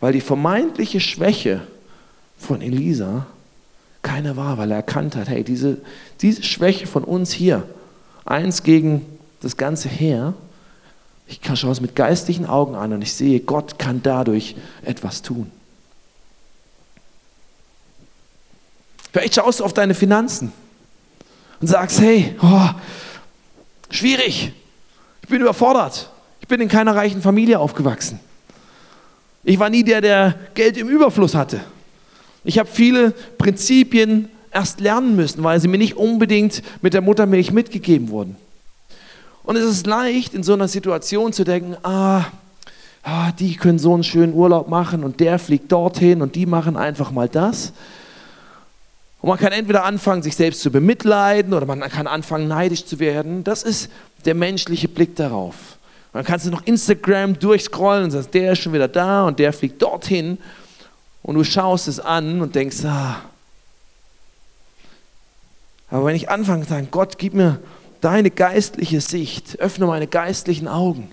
Weil 0.00 0.14
die 0.14 0.20
vermeintliche 0.20 0.98
Schwäche 0.98 1.60
von 2.40 2.60
Elisa 2.60 3.28
keiner 4.06 4.36
war, 4.36 4.56
weil 4.56 4.70
er 4.70 4.76
erkannt 4.76 5.16
hat, 5.16 5.28
hey, 5.28 5.42
diese, 5.42 5.78
diese 6.22 6.44
Schwäche 6.44 6.86
von 6.86 7.02
uns 7.02 7.32
hier, 7.32 7.68
eins 8.24 8.62
gegen 8.62 9.04
das 9.40 9.56
ganze 9.56 9.88
Heer, 9.88 10.34
ich 11.26 11.40
schaue 11.54 11.72
es 11.72 11.80
mit 11.80 11.96
geistlichen 11.96 12.46
Augen 12.46 12.76
an 12.76 12.92
und 12.92 13.02
ich 13.02 13.12
sehe, 13.12 13.40
Gott 13.40 13.80
kann 13.80 14.00
dadurch 14.04 14.54
etwas 14.84 15.22
tun. 15.22 15.50
Vielleicht 19.10 19.34
schaust 19.34 19.58
du 19.58 19.64
auf 19.64 19.72
deine 19.72 19.94
Finanzen 19.94 20.52
und 21.60 21.66
sagst, 21.66 22.00
hey, 22.00 22.36
oh, 22.40 22.70
schwierig, 23.90 24.52
ich 25.22 25.28
bin 25.28 25.40
überfordert, 25.40 26.10
ich 26.40 26.46
bin 26.46 26.60
in 26.60 26.68
keiner 26.68 26.94
reichen 26.94 27.22
Familie 27.22 27.58
aufgewachsen. 27.58 28.20
Ich 29.42 29.58
war 29.58 29.68
nie 29.68 29.82
der, 29.82 30.00
der 30.00 30.34
Geld 30.54 30.76
im 30.76 30.88
Überfluss 30.88 31.34
hatte. 31.34 31.60
Ich 32.46 32.60
habe 32.60 32.68
viele 32.72 33.10
Prinzipien 33.38 34.28
erst 34.52 34.78
lernen 34.78 35.16
müssen, 35.16 35.42
weil 35.42 35.60
sie 35.60 35.66
mir 35.66 35.78
nicht 35.78 35.96
unbedingt 35.96 36.62
mit 36.80 36.94
der 36.94 37.00
Muttermilch 37.00 37.50
mitgegeben 37.50 38.08
wurden. 38.08 38.36
Und 39.42 39.56
es 39.56 39.64
ist 39.64 39.86
leicht, 39.86 40.32
in 40.32 40.44
so 40.44 40.52
einer 40.52 40.68
Situation 40.68 41.32
zu 41.32 41.42
denken, 41.42 41.76
ah, 41.82 42.24
ah, 43.02 43.32
die 43.32 43.56
können 43.56 43.80
so 43.80 43.94
einen 43.94 44.04
schönen 44.04 44.32
Urlaub 44.32 44.68
machen 44.68 45.02
und 45.02 45.18
der 45.18 45.40
fliegt 45.40 45.72
dorthin 45.72 46.22
und 46.22 46.36
die 46.36 46.46
machen 46.46 46.76
einfach 46.76 47.10
mal 47.10 47.28
das. 47.28 47.72
Und 49.20 49.28
man 49.30 49.38
kann 49.38 49.50
entweder 49.50 49.84
anfangen, 49.84 50.22
sich 50.22 50.36
selbst 50.36 50.60
zu 50.60 50.70
bemitleiden 50.70 51.52
oder 51.52 51.66
man 51.66 51.80
kann 51.80 52.06
anfangen, 52.06 52.46
neidisch 52.46 52.84
zu 52.86 53.00
werden. 53.00 53.42
Das 53.42 53.64
ist 53.64 53.90
der 54.24 54.36
menschliche 54.36 54.86
Blick 54.86 55.16
darauf. 55.16 55.54
Man 56.12 56.24
kann 56.24 56.40
du 56.42 56.50
noch 56.50 56.64
Instagram 56.64 57.36
durchscrollen 57.40 58.04
und 58.04 58.10
sagst, 58.12 58.32
der 58.34 58.52
ist 58.52 58.60
schon 58.60 58.72
wieder 58.72 58.86
da 58.86 59.26
und 59.26 59.40
der 59.40 59.52
fliegt 59.52 59.82
dorthin 59.82 60.38
und 61.26 61.34
du 61.34 61.42
schaust 61.42 61.88
es 61.88 61.98
an 61.98 62.40
und 62.40 62.54
denkst, 62.54 62.84
ah. 62.84 63.20
Aber 65.90 66.04
wenn 66.06 66.14
ich 66.14 66.30
anfange 66.30 66.62
zu 66.62 66.68
sagen, 66.68 66.86
Gott, 66.92 67.18
gib 67.18 67.34
mir 67.34 67.58
deine 68.00 68.30
geistliche 68.30 69.00
Sicht, 69.00 69.58
öffne 69.58 69.86
meine 69.86 70.06
geistlichen 70.06 70.68
Augen 70.68 71.10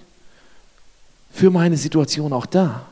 für 1.32 1.49
meine 1.49 1.78
Situation 1.78 2.32
auch 2.32 2.45
da, 2.45 2.86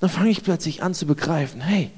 dann 0.00 0.08
fange 0.08 0.30
ich 0.30 0.42
plötzlich 0.42 0.82
an 0.82 0.94
zu 0.94 1.04
begreifen, 1.04 1.60
hey, 1.60 1.90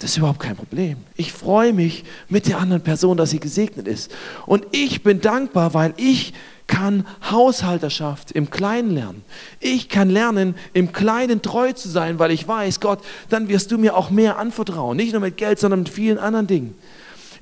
das 0.00 0.10
ist 0.10 0.16
überhaupt 0.16 0.40
kein 0.40 0.56
Problem. 0.56 0.96
Ich 1.14 1.32
freue 1.32 1.72
mich 1.72 2.04
mit 2.28 2.48
der 2.48 2.58
anderen 2.58 2.82
Person, 2.82 3.16
dass 3.16 3.30
sie 3.30 3.40
gesegnet 3.40 3.86
ist. 3.86 4.10
Und 4.46 4.66
ich 4.72 5.04
bin 5.04 5.20
dankbar, 5.20 5.74
weil 5.74 5.94
ich 5.96 6.34
kann 6.68 7.04
Haushalterschaft 7.28 8.30
im 8.30 8.50
Kleinen 8.50 8.92
lernen. 8.92 9.24
Ich 9.58 9.88
kann 9.88 10.10
lernen, 10.10 10.54
im 10.74 10.92
Kleinen 10.92 11.42
treu 11.42 11.72
zu 11.72 11.88
sein, 11.88 12.20
weil 12.20 12.30
ich 12.30 12.46
weiß, 12.46 12.78
Gott, 12.78 13.00
dann 13.28 13.48
wirst 13.48 13.72
du 13.72 13.78
mir 13.78 13.96
auch 13.96 14.10
mehr 14.10 14.38
anvertrauen. 14.38 14.96
Nicht 14.96 15.12
nur 15.12 15.22
mit 15.22 15.36
Geld, 15.36 15.58
sondern 15.58 15.80
mit 15.80 15.88
vielen 15.88 16.18
anderen 16.18 16.46
Dingen. 16.46 16.78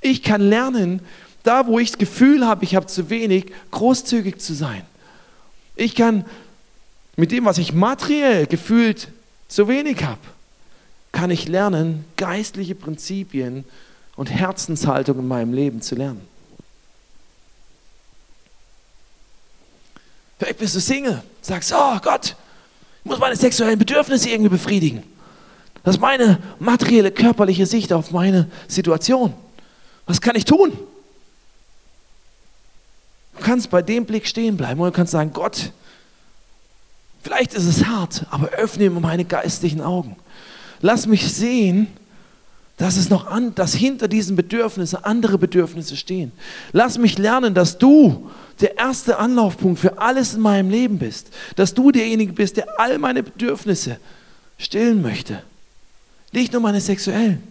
Ich 0.01 0.23
kann 0.23 0.41
lernen, 0.41 1.01
da 1.43 1.67
wo 1.67 1.79
ich 1.79 1.91
das 1.91 1.99
Gefühl 1.99 2.47
habe, 2.47 2.65
ich 2.65 2.75
habe 2.75 2.87
zu 2.87 3.11
wenig, 3.11 3.53
großzügig 3.73 4.39
zu 4.39 4.55
sein. 4.55 4.83
Ich 5.75 5.95
kann 5.95 6.25
mit 7.17 7.33
dem, 7.33 7.45
was 7.45 7.59
ich 7.59 7.73
materiell 7.73 8.47
gefühlt 8.47 9.09
zu 9.49 9.69
wenig 9.69 10.05
habe, 10.05 10.21
kann 11.13 11.31
ich 11.31 11.49
lernen, 11.49 12.05
geistliche 12.17 12.75
Prinzipien 12.75 13.65
und 14.17 14.31
Herzenshaltung 14.31 15.19
in 15.19 15.29
meinem 15.29 15.53
Leben 15.53 15.83
zu 15.83 15.95
lernen. 15.95 16.21
Vielleicht 20.39 20.59
bist 20.59 20.75
du 20.75 20.81
Single, 20.81 21.23
sagst, 21.41 21.73
oh 21.75 21.99
Gott, 22.03 22.37
ich 23.01 23.05
muss 23.05 23.19
meine 23.19 23.37
sexuellen 23.37 23.79
Bedürfnisse 23.79 24.29
irgendwie 24.29 24.51
befriedigen. 24.51 25.03
Das 25.83 25.97
ist 25.97 26.01
meine 26.01 26.39
materielle, 26.59 27.13
körperliche 27.13 27.65
Sicht 27.65 27.93
auf 27.93 28.11
meine 28.11 28.51
Situation. 28.69 29.33
Was 30.07 30.21
kann 30.21 30.37
ich 30.37 30.45
tun? 30.45 30.73
Du 33.37 33.45
kannst 33.45 33.71
bei 33.71 33.83
dem 33.83 34.05
Blick 34.05 34.27
stehen 34.27 34.57
bleiben 34.57 34.81
und 34.81 34.87
du 34.89 34.93
kannst 34.93 35.13
sagen, 35.13 35.33
Gott, 35.33 35.73
vielleicht 37.23 37.55
ist 37.55 37.67
es 37.67 37.85
hart, 37.87 38.27
aber 38.31 38.49
öffne 38.49 38.91
mir 38.91 39.01
meine 39.01 39.25
geistlichen 39.25 39.81
Augen. 39.81 40.17
Lass 40.81 41.07
mich 41.07 41.33
sehen, 41.33 41.87
dass 42.77 42.97
es 42.97 43.09
noch 43.09 43.27
an, 43.27 43.55
dass 43.55 43.75
hinter 43.75 44.07
diesen 44.07 44.37
Bedürfnissen 44.37 45.03
andere 45.03 45.39
Bedürfnisse 45.39 45.97
stehen. 45.97 46.33
Lass 46.73 46.99
mich 46.99 47.17
lernen, 47.17 47.55
dass 47.55 47.79
du 47.79 48.31
der 48.61 48.77
erste 48.77 49.19
Anlaufpunkt 49.19 49.81
für 49.81 49.99
alles 49.99 50.35
in 50.35 50.41
meinem 50.41 50.71
Leben 50.71 50.99
bist, 50.99 51.29
dass 51.57 51.73
du 51.73 51.91
derjenige 51.91 52.33
bist, 52.33 52.59
der 52.59 52.79
all 52.79 52.99
meine 52.99 53.23
Bedürfnisse 53.23 53.99
stillen 54.59 55.01
möchte, 55.01 55.43
nicht 56.33 56.53
nur 56.53 56.61
meine 56.61 56.81
sexuellen. 56.81 57.43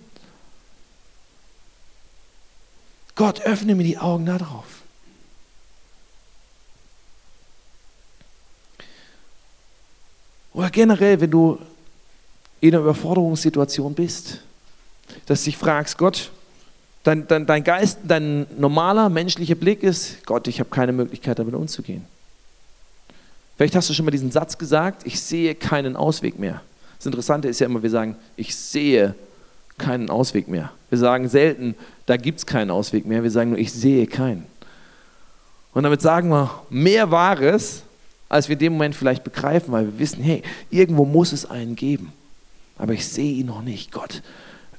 Gott, 3.15 3.41
öffne 3.41 3.75
mir 3.75 3.83
die 3.83 3.97
Augen 3.97 4.25
darauf. 4.25 4.65
Oder 10.53 10.69
generell, 10.69 11.19
wenn 11.19 11.31
du 11.31 11.57
in 12.61 12.73
einer 12.73 12.83
Überforderungssituation 12.83 13.93
bist, 13.93 14.41
dass 15.25 15.43
du 15.43 15.45
dich 15.45 15.57
fragst, 15.57 15.97
Gott, 15.97 16.31
dein, 17.03 17.27
dein, 17.27 17.45
dein 17.45 17.63
Geist, 17.63 17.99
dein 18.03 18.45
normaler 18.57 19.09
menschlicher 19.09 19.55
Blick 19.55 19.83
ist, 19.83 20.25
Gott, 20.25 20.47
ich 20.47 20.59
habe 20.59 20.69
keine 20.69 20.91
Möglichkeit 20.91 21.39
damit 21.39 21.55
umzugehen. 21.55 22.05
Vielleicht 23.57 23.75
hast 23.75 23.89
du 23.89 23.93
schon 23.93 24.05
mal 24.05 24.11
diesen 24.11 24.31
Satz 24.31 24.57
gesagt, 24.57 25.03
ich 25.05 25.21
sehe 25.21 25.55
keinen 25.55 25.95
Ausweg 25.95 26.37
mehr. 26.37 26.61
Das 26.97 27.05
Interessante 27.05 27.47
ist 27.47 27.59
ja 27.59 27.67
immer, 27.67 27.83
wir 27.83 27.89
sagen, 27.89 28.15
ich 28.35 28.55
sehe 28.55 29.15
keinen 29.77 30.09
Ausweg 30.09 30.47
mehr. 30.47 30.71
Wir 30.89 30.97
sagen 30.97 31.29
selten, 31.29 31.75
da 32.05 32.17
gibt 32.17 32.39
es 32.39 32.45
keinen 32.45 32.71
Ausweg 32.71 33.05
mehr. 33.05 33.23
Wir 33.23 33.31
sagen 33.31 33.51
nur, 33.51 33.59
ich 33.59 33.71
sehe 33.71 34.07
keinen. 34.07 34.45
Und 35.73 35.83
damit 35.83 36.01
sagen 36.01 36.29
wir 36.29 36.63
mehr 36.69 37.11
Wahres, 37.11 37.83
als 38.29 38.47
wir 38.47 38.53
in 38.53 38.59
dem 38.59 38.73
Moment 38.73 38.95
vielleicht 38.95 39.23
begreifen, 39.23 39.71
weil 39.71 39.85
wir 39.85 39.99
wissen, 39.99 40.23
hey, 40.23 40.41
irgendwo 40.69 41.05
muss 41.05 41.31
es 41.31 41.49
einen 41.49 41.75
geben. 41.75 42.11
Aber 42.77 42.93
ich 42.93 43.07
sehe 43.07 43.33
ihn 43.33 43.47
noch 43.47 43.61
nicht. 43.61 43.91
Gott, 43.91 44.21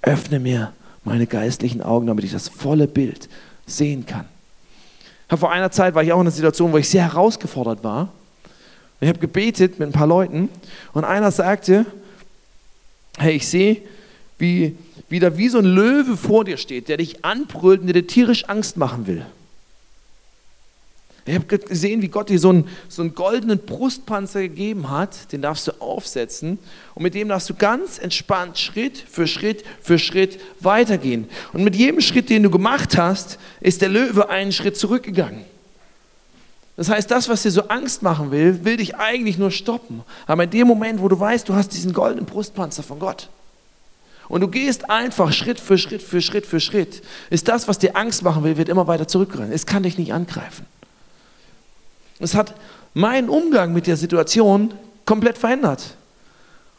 öffne 0.03 0.39
mir 0.39 0.73
meine 1.05 1.27
geistlichen 1.27 1.83
Augen, 1.83 2.07
damit 2.07 2.25
ich 2.25 2.33
das 2.33 2.49
volle 2.49 2.87
Bild 2.89 3.29
sehen 3.67 4.07
kann. 4.07 4.27
Vor 5.29 5.51
einer 5.51 5.71
Zeit 5.71 5.95
war 5.95 6.03
ich 6.03 6.13
auch 6.13 6.21
in 6.21 6.23
einer 6.23 6.31
Situation, 6.31 6.73
wo 6.73 6.79
ich 6.79 6.89
sehr 6.89 7.03
herausgefordert 7.03 7.83
war. 7.83 8.13
Ich 9.01 9.09
habe 9.09 9.19
gebetet 9.19 9.79
mit 9.79 9.89
ein 9.89 9.93
paar 9.93 10.07
Leuten 10.07 10.49
und 10.93 11.05
einer 11.05 11.31
sagte, 11.31 11.85
hey, 13.19 13.35
ich 13.35 13.47
sehe, 13.49 13.83
wie, 14.39 14.77
da 15.11 15.37
wie 15.37 15.49
so 15.49 15.59
ein 15.59 15.65
Löwe 15.65 16.17
vor 16.17 16.45
dir 16.45 16.57
steht, 16.57 16.89
der 16.89 16.99
dich 16.99 17.25
anbrüllt 17.25 17.81
und 17.81 17.87
der 17.89 17.95
dir 17.95 18.07
tierisch 18.07 18.45
Angst 18.49 18.77
machen 18.77 19.07
will. 19.07 19.25
Ich 21.29 21.35
habe 21.35 21.59
gesehen, 21.59 22.03
wie 22.03 22.09
Gott 22.09 22.29
dir 22.29 22.39
so 22.39 22.51
einen, 22.51 22.69
so 22.89 23.03
einen 23.03 23.13
goldenen 23.15 23.59
Brustpanzer 23.59 24.43
gegeben 24.43 24.89
hat, 24.89 25.33
den 25.33 25.43
darfst 25.43 25.67
du 25.67 25.73
aufsetzen 25.81 26.59
und 26.95 27.03
mit 27.03 27.15
dem 27.15 27.29
darfst 27.29 27.51
du 27.51 27.55
ganz 27.55 27.99
entspannt 27.99 28.59
Schritt 28.59 28.97
für 28.97 29.27
Schritt 29.27 29.65
für 29.83 29.99
Schritt 29.99 30.39
weitergehen. 30.61 31.29
Und 31.53 31.65
mit 31.65 31.75
jedem 31.75 32.01
Schritt, 32.01 32.31
den 32.31 32.45
du 32.45 32.51
gemacht 32.51 32.97
hast, 32.97 33.41
ist 33.61 33.83
der 33.83 33.89
Löwe 33.89 34.29
einen 34.29 34.53
Schritt 34.53 34.77
zurückgegangen. 34.77 35.45
Das 36.77 36.91
heißt, 36.91 37.11
das, 37.11 37.29
was 37.29 37.43
dir 37.43 37.51
so 37.51 37.63
Angst 37.63 38.03
machen 38.03 38.31
will, 38.31 38.65
will 38.65 38.77
dich 38.77 38.95
eigentlich 38.95 39.37
nur 39.37 39.51
stoppen. 39.51 40.03
Aber 40.27 40.45
in 40.45 40.51
dem 40.51 40.69
Moment, 40.69 41.01
wo 41.01 41.09
du 41.09 41.19
weißt, 41.19 41.49
du 41.49 41.55
hast 41.55 41.71
diesen 41.71 41.93
goldenen 41.93 42.27
Brustpanzer 42.27 42.85
von 42.85 43.01
Gott 43.01 43.31
und 44.29 44.43
du 44.43 44.49
gehst 44.49 44.89
einfach 44.89 45.33
Schritt 45.33 45.59
für 45.59 45.77
Schritt 45.79 46.03
für 46.03 46.21
Schritt 46.21 46.47
für 46.47 46.61
Schritt, 46.61 47.03
ist 47.31 47.49
das, 47.49 47.67
was 47.67 47.81
dir 47.81 47.97
Angst 47.97 48.23
machen 48.23 48.45
will, 48.45 48.57
wird 48.57 48.69
immer 48.69 48.87
weiter 48.87 49.09
zurückrennen. 49.09 49.51
Es 49.51 49.67
kann 49.67 49.83
dich 49.83 49.99
nicht 49.99 50.13
angreifen. 50.13 50.67
Es 52.19 52.35
hat 52.35 52.55
meinen 52.95 53.29
Umgang 53.29 53.73
mit 53.73 53.87
der 53.87 53.97
Situation 53.97 54.73
komplett 55.05 55.39
verändert, 55.39 55.97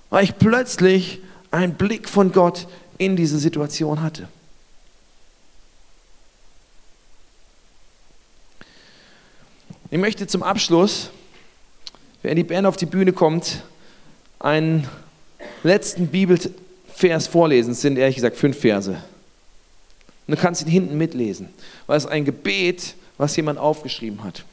weil 0.10 0.24
ich 0.24 0.38
plötzlich 0.38 1.20
einen 1.52 1.76
Blick 1.76 2.10
von 2.10 2.32
Gott 2.32 2.68
in 2.98 3.16
diese 3.16 3.38
Situation 3.38 4.02
hatte. 4.02 4.28
Ich 9.90 9.98
möchte 9.98 10.28
zum 10.28 10.44
Abschluss, 10.44 11.12
wenn 12.22 12.36
die 12.36 12.44
Band 12.44 12.68
auf 12.68 12.76
die 12.76 12.86
Bühne 12.86 13.14
kommt, 13.14 13.64
einen 14.40 14.88
letzten 15.64 16.08
Bibelvers 16.08 17.28
vorlesen. 17.28 17.72
Es 17.72 17.82
sind 17.82 17.98
ehrlich 17.98 18.16
gesagt 18.16 18.36
fünf 18.36 18.60
Verse. 18.60 18.92
Und 18.92 20.36
du 20.36 20.42
kannst 20.42 20.62
ihn 20.64 20.68
hinten 20.68 20.98
mitlesen, 20.98 21.48
weil 21.86 21.98
es 21.98 22.06
ein 22.06 22.26
Gebet, 22.26 22.96
was 23.18 23.36
jemand 23.38 23.60
aufgeschrieben 23.60 24.24
hat. 24.26 24.44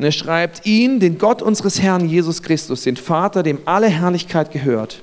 Und 0.00 0.04
er 0.04 0.12
schreibt, 0.12 0.64
ihn, 0.64 0.98
den 0.98 1.18
Gott 1.18 1.42
unseres 1.42 1.82
Herrn 1.82 2.08
Jesus 2.08 2.42
Christus, 2.42 2.84
den 2.84 2.96
Vater, 2.96 3.42
dem 3.42 3.58
alle 3.66 3.88
Herrlichkeit 3.88 4.50
gehört, 4.50 5.02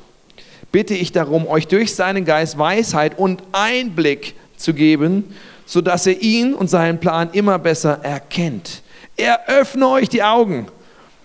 bitte 0.71 0.95
ich 0.95 1.11
darum, 1.11 1.47
euch 1.47 1.67
durch 1.67 1.93
seinen 1.93 2.25
Geist 2.25 2.57
Weisheit 2.57 3.19
und 3.19 3.43
Einblick 3.51 4.33
zu 4.57 4.73
geben, 4.73 5.35
sodass 5.67 6.07
ihr 6.07 6.19
ihn 6.19 6.55
und 6.55 6.71
seinen 6.71 6.99
Plan 6.99 7.29
immer 7.33 7.59
besser 7.59 7.99
erkennt. 8.01 8.81
Er 9.15 9.47
öffne 9.47 9.87
euch 9.87 10.09
die 10.09 10.23
Augen, 10.23 10.65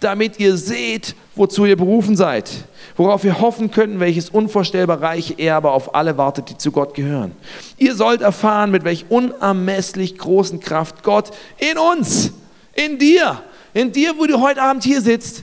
damit 0.01 0.39
ihr 0.39 0.59
seht, 0.59 1.15
wozu 1.35 1.65
ihr 1.65 1.77
berufen 1.77 2.15
seid, 2.15 2.51
worauf 2.99 3.25
ihr 3.25 3.41
hoffen 3.41 3.71
könnt, 3.71 4.01
welches 4.01 4.29
unvorstellbar 4.29 5.01
reiche 5.01 5.39
Erbe 5.39 5.71
auf 5.71 5.95
alle 5.95 6.19
wartet, 6.19 6.51
die 6.51 6.59
zu 6.59 6.73
Gott 6.73 6.93
gehören. 6.93 7.33
Ihr 7.79 7.95
sollt 7.95 8.21
erfahren, 8.21 8.71
mit 8.71 8.85
welch 8.85 9.07
unermesslich 9.09 10.19
großen 10.19 10.61
Kraft 10.61 11.03
Gott 11.03 11.31
in 11.57 11.79
uns, 11.79 12.33
in 12.75 12.99
dir, 12.99 13.43
in 13.75 13.93
dir, 13.93 14.19
wo 14.19 14.27
du 14.27 14.41
heute 14.41 14.63
Abend 14.63 14.85
hier 14.85 15.01
sitzt, 15.01 15.43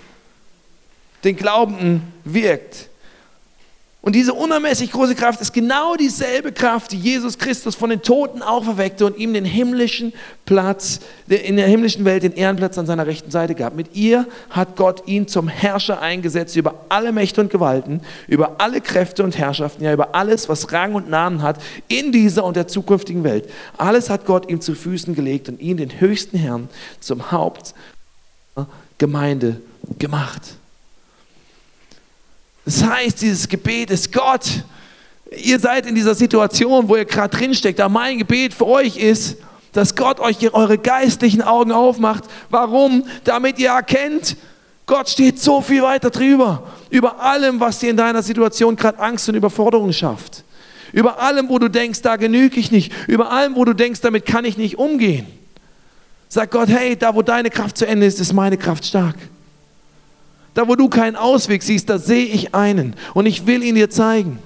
den 1.24 1.36
Glaubenden 1.36 2.02
wirkt. 2.24 2.90
Und 4.02 4.16
diese 4.16 4.34
unermesslich 4.34 4.94
große 4.94 5.14
Kraft 5.14 5.42
ist 5.42 5.52
genau 5.52 5.96
dieselbe 5.98 6.54
Kraft, 6.54 6.94
die 6.94 6.98
Jesus 6.98 7.38
Christus 7.38 7.76
von 7.76 7.90
den 7.90 8.02
Toten 8.02 8.42
auferweckte 8.42 9.06
und 9.06 9.18
ihm 9.18 9.34
den 9.34 9.44
himmlischen 9.44 10.14
Platz, 10.46 11.02
in 11.28 11.58
der 11.58 11.68
himmlischen 11.68 12.06
Welt 12.06 12.24
den 12.24 12.32
Ehrenplatz 12.32 12.78
an 12.78 12.86
seiner 12.86 13.08
rechten 13.08 13.30
Seite 13.30 13.56
gab. 13.56 13.76
Mit 13.76 13.98
ihr 13.98 14.26
hat 14.52 14.78
Gott 14.78 15.06
ihn 15.06 15.28
zum 15.28 15.50
Herrscher 15.50 16.02
eingesetzt 16.02 16.56
über 16.56 16.86
alle 16.88 17.12
Mächte 17.12 17.42
und 17.42 17.50
Gewalten, 17.50 18.00
über 18.28 18.62
alle 18.62 18.80
Kräfte 18.80 19.22
und 19.22 19.38
Herrschaften, 19.38 19.84
ja 19.84 19.92
über 19.92 20.16
alles, 20.16 20.48
was 20.48 20.72
Rang 20.72 20.96
und 20.96 21.10
Namen 21.10 21.42
hat 21.42 21.62
in 21.90 22.14
dieser 22.14 22.46
und 22.46 22.56
der 22.56 22.70
zukünftigen 22.70 23.26
Welt. 23.26 23.50
Alles 23.76 24.10
hat 24.10 24.26
Gott 24.26 24.50
ihm 24.50 24.62
zu 24.62 24.76
Füßen 24.76 25.14
gelegt 25.14 25.50
und 25.50 25.60
ihn, 25.60 25.76
den 25.76 26.00
höchsten 26.00 26.38
Herrn, 26.38 26.70
zum 27.02 27.34
Haupt 27.34 27.74
Gemeinde 28.98 29.62
gemacht. 29.98 30.42
Das 32.66 32.84
heißt, 32.84 33.22
dieses 33.22 33.48
Gebet 33.48 33.90
ist 33.90 34.12
Gott. 34.12 34.64
Ihr 35.36 35.60
seid 35.60 35.86
in 35.86 35.96
dieser 35.96 36.16
Situation, 36.16 36.88
wo 36.88 36.96
ihr 36.96 37.06
gerade 37.06 37.36
drinsteckt. 37.36 37.80
Aber 37.80 37.92
mein 37.92 38.18
Gebet 38.18 38.54
für 38.54 38.68
euch 38.68 38.98
ist, 38.98 39.38
dass 39.74 39.96
Gott 39.96 40.20
euch 40.20 40.54
eure 40.54 40.78
geistlichen 40.78 41.42
Augen 41.42 41.72
aufmacht. 41.72 42.24
Warum? 42.50 43.06
Damit 43.24 43.60
ihr 43.60 43.70
erkennt, 43.70 44.36
Gott 44.86 45.10
steht 45.10 45.40
so 45.40 45.62
viel 45.62 45.84
weiter 45.84 46.10
drüber. 46.10 46.64
Über 46.90 47.20
allem, 47.20 47.60
was 47.60 47.80
dir 47.80 47.92
in 47.92 47.98
deiner 47.98 48.24
Situation 48.24 48.76
gerade 48.76 49.00
Angst 49.00 49.30
und 49.30 49.36
Überforderung 49.36 49.94
schafft. 49.94 50.44
Über 50.92 51.20
allem, 51.20 51.50
wo 51.50 51.60
du 51.60 51.70
denkst, 51.70 52.02
da 52.02 52.16
genüge 52.16 52.60
ich 52.60 52.72
nicht. 52.72 52.92
Über 53.08 53.32
allem, 53.32 53.56
wo 53.56 53.66
du 53.66 53.74
denkst, 53.74 54.02
damit 54.02 54.26
kann 54.26 54.46
ich 54.46 54.58
nicht 54.58 54.78
umgehen. 54.80 55.28
Sag 56.32 56.52
Gott, 56.52 56.70
hey, 56.70 56.96
da 56.96 57.14
wo 57.16 57.24
deine 57.24 57.50
Kraft 57.50 57.78
zu 57.78 57.88
Ende 57.88 58.06
ist, 58.06 58.20
ist 58.20 58.34
meine 58.34 58.56
Kraft 58.56 58.86
stark. 58.86 59.16
Da, 60.54 60.68
wo 60.68 60.76
du 60.76 60.88
keinen 60.88 61.16
Ausweg 61.16 61.64
siehst, 61.64 61.90
da 61.90 61.98
sehe 61.98 62.26
ich 62.26 62.54
einen 62.54 62.96
und 63.16 63.26
ich 63.26 63.48
will 63.48 63.64
ihn 63.64 63.76
dir 63.76 63.90
zeigen. 63.90 64.40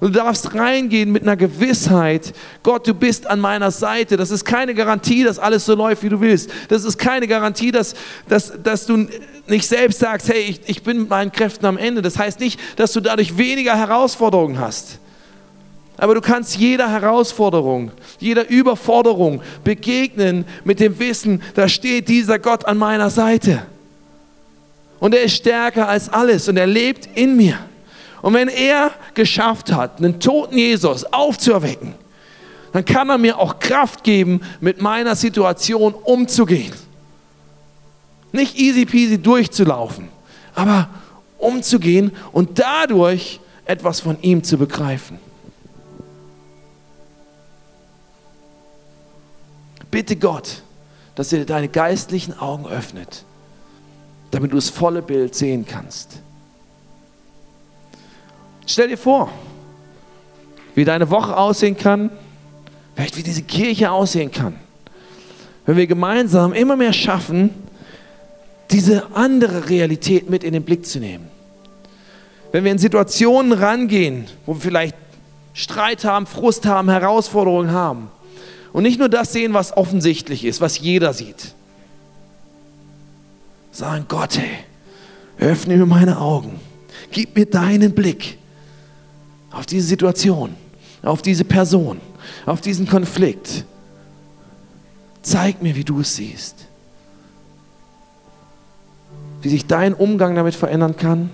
Und 0.00 0.14
du 0.14 0.18
darfst 0.20 0.54
reingehen 0.54 1.10
mit 1.10 1.22
einer 1.22 1.36
Gewissheit, 1.36 2.34
Gott, 2.62 2.86
du 2.86 2.94
bist 2.94 3.26
an 3.26 3.40
meiner 3.40 3.70
Seite. 3.70 4.16
Das 4.16 4.30
ist 4.30 4.44
keine 4.44 4.74
Garantie, 4.74 5.24
dass 5.24 5.38
alles 5.38 5.64
so 5.64 5.74
läuft, 5.74 6.02
wie 6.02 6.10
du 6.10 6.20
willst. 6.20 6.50
Das 6.68 6.84
ist 6.84 6.98
keine 6.98 7.26
Garantie, 7.26 7.72
dass, 7.72 7.94
dass, 8.28 8.52
dass 8.62 8.86
du 8.86 9.08
nicht 9.46 9.66
selbst 9.66 10.00
sagst, 10.00 10.28
hey, 10.28 10.42
ich, 10.42 10.60
ich 10.66 10.82
bin 10.82 11.00
mit 11.00 11.10
meinen 11.10 11.32
Kräften 11.32 11.64
am 11.64 11.78
Ende. 11.78 12.02
Das 12.02 12.18
heißt 12.18 12.40
nicht, 12.40 12.60
dass 12.76 12.92
du 12.92 13.00
dadurch 13.00 13.38
weniger 13.38 13.76
Herausforderungen 13.76 14.58
hast. 14.58 14.98
Aber 15.98 16.14
du 16.14 16.20
kannst 16.20 16.56
jeder 16.56 16.90
Herausforderung, 16.90 17.90
jeder 18.18 18.48
Überforderung 18.48 19.40
begegnen 19.64 20.44
mit 20.64 20.80
dem 20.80 20.98
Wissen, 20.98 21.42
da 21.54 21.68
steht 21.68 22.08
dieser 22.08 22.38
Gott 22.38 22.66
an 22.66 22.76
meiner 22.76 23.08
Seite. 23.08 23.62
Und 25.00 25.14
er 25.14 25.22
ist 25.22 25.36
stärker 25.36 25.88
als 25.88 26.08
alles 26.08 26.48
und 26.48 26.56
er 26.56 26.66
lebt 26.66 27.08
in 27.14 27.36
mir. 27.36 27.58
Und 28.22 28.34
wenn 28.34 28.48
er 28.48 28.90
geschafft 29.14 29.72
hat, 29.72 29.98
einen 29.98 30.20
toten 30.20 30.58
Jesus 30.58 31.04
aufzuerwecken, 31.04 31.94
dann 32.72 32.84
kann 32.84 33.08
er 33.08 33.18
mir 33.18 33.38
auch 33.38 33.58
Kraft 33.58 34.04
geben, 34.04 34.40
mit 34.60 34.82
meiner 34.82 35.16
Situation 35.16 35.94
umzugehen. 35.94 36.72
Nicht 38.32 38.58
easy 38.58 38.84
peasy 38.84 39.16
durchzulaufen, 39.16 40.08
aber 40.54 40.90
umzugehen 41.38 42.12
und 42.32 42.58
dadurch 42.58 43.40
etwas 43.64 44.00
von 44.00 44.18
ihm 44.20 44.42
zu 44.42 44.58
begreifen. 44.58 45.18
Bitte 49.96 50.16
Gott, 50.16 50.62
dass 51.14 51.32
er 51.32 51.46
deine 51.46 51.68
geistlichen 51.68 52.38
Augen 52.38 52.66
öffnet 52.66 53.24
damit 54.30 54.52
du 54.52 54.56
das 54.56 54.68
volle 54.68 55.00
Bild 55.00 55.34
sehen 55.34 55.64
kannst. 55.66 56.20
Stell 58.66 58.88
dir 58.88 58.98
vor, 58.98 59.30
wie 60.74 60.84
deine 60.84 61.08
Woche 61.08 61.34
aussehen 61.34 61.78
kann, 61.78 62.10
vielleicht 62.94 63.16
wie 63.16 63.22
diese 63.22 63.40
Kirche 63.40 63.90
aussehen 63.90 64.30
kann, 64.30 64.56
wenn 65.64 65.78
wir 65.78 65.86
gemeinsam 65.86 66.52
immer 66.52 66.76
mehr 66.76 66.92
schaffen, 66.92 67.48
diese 68.70 69.14
andere 69.14 69.70
Realität 69.70 70.28
mit 70.28 70.44
in 70.44 70.52
den 70.52 70.64
Blick 70.64 70.84
zu 70.84 70.98
nehmen. 70.98 71.30
Wenn 72.52 72.64
wir 72.64 72.72
in 72.72 72.78
Situationen 72.78 73.52
rangehen, 73.52 74.26
wo 74.44 74.52
wir 74.52 74.60
vielleicht 74.60 74.96
Streit 75.54 76.04
haben, 76.04 76.26
Frust 76.26 76.66
haben, 76.66 76.90
Herausforderungen 76.90 77.70
haben 77.70 78.10
und 78.76 78.82
nicht 78.82 78.98
nur 78.98 79.08
das 79.08 79.32
sehen, 79.32 79.54
was 79.54 79.74
offensichtlich 79.74 80.44
ist, 80.44 80.60
was 80.60 80.78
jeder 80.78 81.14
sieht, 81.14 81.54
Sagen, 83.72 84.04
Gott, 84.06 84.36
hey, 84.36 84.58
öffne 85.38 85.78
mir 85.78 85.86
meine 85.86 86.18
Augen. 86.18 86.60
Gib 87.10 87.36
mir 87.36 87.46
deinen 87.46 87.94
Blick 87.94 88.36
auf 89.50 89.64
diese 89.64 89.86
Situation, 89.86 90.54
auf 91.02 91.22
diese 91.22 91.44
Person, 91.44 92.02
auf 92.44 92.60
diesen 92.60 92.86
Konflikt. 92.86 93.64
Zeig 95.22 95.62
mir, 95.62 95.74
wie 95.74 95.84
du 95.84 96.00
es 96.00 96.16
siehst. 96.16 96.66
Wie 99.40 99.48
sich 99.48 99.66
dein 99.66 99.94
Umgang 99.94 100.34
damit 100.34 100.54
verändern 100.54 100.96
kann, 100.96 101.30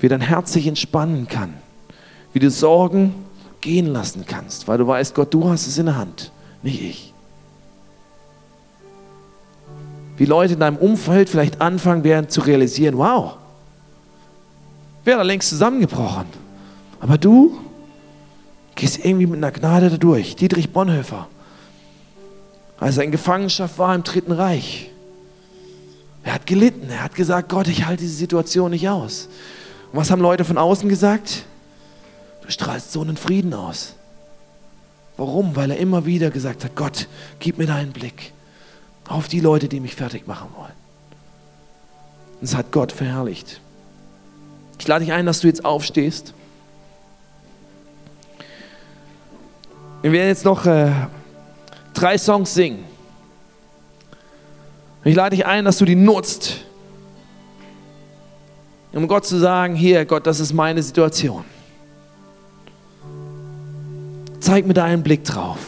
wie 0.00 0.08
dein 0.08 0.20
Herz 0.20 0.52
sich 0.52 0.66
entspannen 0.66 1.28
kann, 1.28 1.54
wie 2.32 2.40
du 2.40 2.50
Sorgen 2.50 3.14
gehen 3.62 3.86
lassen 3.86 4.26
kannst, 4.26 4.68
weil 4.68 4.76
du 4.76 4.86
weißt, 4.86 5.14
Gott, 5.14 5.32
du 5.32 5.48
hast 5.48 5.66
es 5.66 5.78
in 5.78 5.86
der 5.86 5.96
Hand, 5.96 6.30
nicht 6.62 6.82
ich. 6.82 7.14
Wie 10.18 10.26
Leute 10.26 10.54
in 10.54 10.60
deinem 10.60 10.76
Umfeld 10.76 11.30
vielleicht 11.30 11.60
anfangen 11.62 12.04
werden 12.04 12.28
zu 12.28 12.42
realisieren, 12.42 12.98
wow, 12.98 13.38
wäre 15.04 15.18
da 15.18 15.22
längst 15.22 15.48
zusammengebrochen. 15.48 16.26
Aber 17.00 17.16
du 17.18 17.58
gehst 18.74 19.04
irgendwie 19.04 19.26
mit 19.26 19.38
einer 19.38 19.50
Gnade 19.50 19.90
da 19.90 19.96
durch. 19.96 20.36
Dietrich 20.36 20.70
Bonhoeffer, 20.70 21.26
als 22.78 22.98
er 22.98 23.04
in 23.04 23.10
Gefangenschaft 23.10 23.78
war 23.78 23.94
im 23.94 24.02
Dritten 24.02 24.32
Reich. 24.32 24.90
Er 26.24 26.34
hat 26.34 26.46
gelitten. 26.46 26.88
Er 26.90 27.02
hat 27.02 27.14
gesagt, 27.14 27.48
Gott, 27.48 27.68
ich 27.68 27.86
halte 27.86 28.02
diese 28.02 28.14
Situation 28.14 28.70
nicht 28.70 28.88
aus. 28.88 29.28
Und 29.92 29.98
was 29.98 30.10
haben 30.10 30.22
Leute 30.22 30.44
von 30.44 30.58
außen 30.58 30.88
gesagt? 30.88 31.44
Du 32.42 32.50
strahlst 32.50 32.92
so 32.92 33.00
einen 33.00 33.16
Frieden 33.16 33.54
aus. 33.54 33.94
Warum? 35.16 35.56
Weil 35.56 35.70
er 35.70 35.76
immer 35.78 36.06
wieder 36.06 36.30
gesagt 36.30 36.64
hat, 36.64 36.74
Gott, 36.74 37.08
gib 37.38 37.58
mir 37.58 37.66
deinen 37.66 37.92
Blick 37.92 38.32
auf 39.08 39.28
die 39.28 39.40
Leute, 39.40 39.68
die 39.68 39.80
mich 39.80 39.94
fertig 39.94 40.26
machen 40.26 40.48
wollen. 40.56 40.72
Und 42.40 42.44
es 42.44 42.56
hat 42.56 42.72
Gott 42.72 42.92
verherrlicht. 42.92 43.60
Ich 44.78 44.88
lade 44.88 45.04
dich 45.04 45.12
ein, 45.12 45.26
dass 45.26 45.40
du 45.40 45.46
jetzt 45.46 45.64
aufstehst. 45.64 46.34
Wir 50.00 50.10
werden 50.10 50.28
jetzt 50.28 50.44
noch 50.44 50.66
äh, 50.66 50.90
drei 51.94 52.18
Songs 52.18 52.52
singen. 52.52 52.84
Ich 55.04 55.14
lade 55.14 55.36
dich 55.36 55.46
ein, 55.46 55.64
dass 55.64 55.78
du 55.78 55.84
die 55.84 55.94
nutzt, 55.94 56.58
um 58.92 59.06
Gott 59.08 59.26
zu 59.26 59.38
sagen, 59.38 59.74
hier 59.74 60.04
Gott, 60.04 60.26
das 60.26 60.40
ist 60.40 60.52
meine 60.52 60.82
Situation. 60.82 61.44
Zeig 64.52 64.66
mir 64.66 64.74
deinen 64.74 65.02
Blick 65.02 65.24
drauf. 65.24 65.60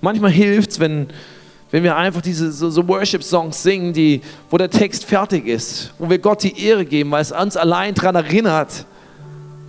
Manchmal 0.00 0.30
hilft 0.30 0.70
es, 0.70 0.80
wenn, 0.80 1.08
wenn 1.70 1.82
wir 1.82 1.94
einfach 1.94 2.22
diese 2.22 2.50
so, 2.50 2.70
so 2.70 2.88
Worship-Songs 2.88 3.62
singen, 3.62 3.92
die, 3.92 4.22
wo 4.48 4.56
der 4.56 4.70
Text 4.70 5.04
fertig 5.04 5.46
ist, 5.46 5.92
wo 5.98 6.08
wir 6.08 6.16
Gott 6.16 6.42
die 6.42 6.58
Ehre 6.58 6.86
geben, 6.86 7.10
weil 7.10 7.20
es 7.20 7.32
uns 7.32 7.58
allein 7.58 7.92
daran 7.92 8.14
erinnert, 8.14 8.86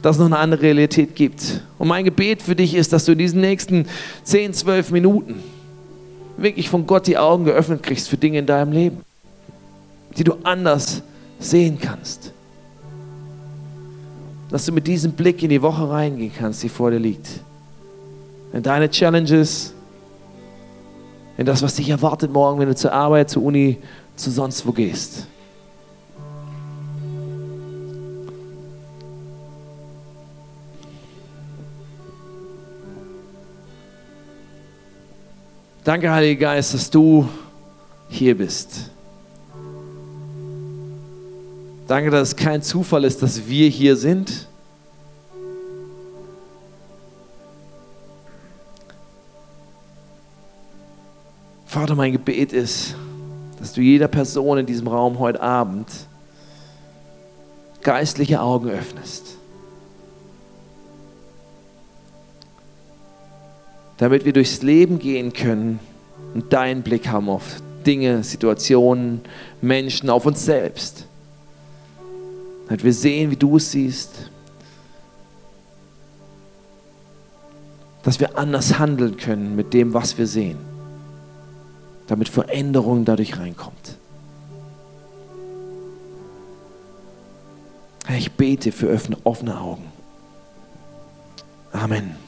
dass 0.01 0.15
es 0.15 0.19
noch 0.19 0.27
eine 0.27 0.37
andere 0.37 0.61
Realität 0.61 1.13
gibt. 1.13 1.59
Und 1.77 1.89
mein 1.89 2.05
Gebet 2.05 2.41
für 2.41 2.55
dich 2.55 2.73
ist, 2.73 2.93
dass 2.93 3.03
du 3.03 3.11
in 3.11 3.17
diesen 3.17 3.41
nächsten 3.41 3.85
10, 4.23 4.53
12 4.53 4.91
Minuten 4.91 5.43
wirklich 6.37 6.69
von 6.69 6.87
Gott 6.87 7.05
die 7.05 7.17
Augen 7.17 7.43
geöffnet 7.43 7.83
kriegst 7.83 8.07
für 8.07 8.15
Dinge 8.15 8.39
in 8.39 8.45
deinem 8.45 8.71
Leben, 8.71 9.01
die 10.17 10.23
du 10.23 10.35
anders 10.43 11.03
sehen 11.37 11.79
kannst. 11.81 12.31
Dass 14.51 14.65
du 14.65 14.71
mit 14.71 14.87
diesem 14.87 15.11
Blick 15.11 15.43
in 15.43 15.49
die 15.49 15.61
Woche 15.61 15.89
reingehen 15.89 16.31
kannst, 16.33 16.63
die 16.63 16.69
vor 16.69 16.91
dir 16.91 16.99
liegt. 16.99 17.27
In 18.53 18.63
deine 18.63 18.89
Challenges, 18.89 19.73
in 21.37 21.45
das, 21.45 21.61
was 21.61 21.75
dich 21.75 21.89
erwartet 21.89 22.31
morgen, 22.31 22.59
wenn 22.59 22.67
du 22.67 22.75
zur 22.75 22.91
Arbeit, 22.91 23.29
zur 23.29 23.43
Uni, 23.43 23.77
zu 24.15 24.31
sonst 24.31 24.65
wo 24.65 24.71
gehst. 24.71 25.27
Danke, 35.83 36.11
Heiliger 36.11 36.47
Geist, 36.47 36.73
dass 36.73 36.89
du 36.89 37.29
hier 38.09 38.37
bist. 38.37 38.89
Danke, 41.87 42.09
dass 42.09 42.29
es 42.29 42.35
kein 42.35 42.61
Zufall 42.61 43.05
ist, 43.05 43.21
dass 43.23 43.47
wir 43.47 43.69
hier 43.69 43.95
sind. 43.95 44.47
Vater, 51.79 51.93
mein 51.93 52.11
Gebet 52.11 52.53
ist, 52.53 52.95
dass 53.59 53.73
du 53.73 53.81
jeder 53.81 54.07
Person 54.07 54.57
in 54.57 54.65
diesem 54.65 54.87
Raum 54.87 55.19
heute 55.19 55.39
Abend 55.39 55.87
geistliche 57.83 58.41
Augen 58.41 58.67
öffnest. 58.67 59.37
Damit 63.97 64.25
wir 64.25 64.33
durchs 64.33 64.63
Leben 64.63 64.97
gehen 64.97 65.33
können 65.33 65.79
und 66.33 66.51
deinen 66.51 66.81
Blick 66.81 67.09
haben 67.09 67.29
auf 67.29 67.61
Dinge, 67.85 68.23
Situationen, 68.23 69.21
Menschen, 69.61 70.09
auf 70.09 70.25
uns 70.25 70.43
selbst. 70.43 71.05
Damit 72.65 72.83
wir 72.83 72.93
sehen, 72.93 73.29
wie 73.29 73.35
du 73.35 73.57
es 73.57 73.69
siehst. 73.69 74.31
Dass 78.01 78.19
wir 78.19 78.35
anders 78.35 78.79
handeln 78.79 79.15
können 79.15 79.55
mit 79.55 79.75
dem, 79.75 79.93
was 79.93 80.17
wir 80.17 80.25
sehen 80.25 80.66
damit 82.07 82.29
Veränderung 82.29 83.05
dadurch 83.05 83.37
reinkommt. 83.37 83.97
Ich 88.17 88.31
bete 88.31 88.71
für 88.71 88.87
offene 89.25 89.59
Augen. 89.59 89.91
Amen. 91.71 92.26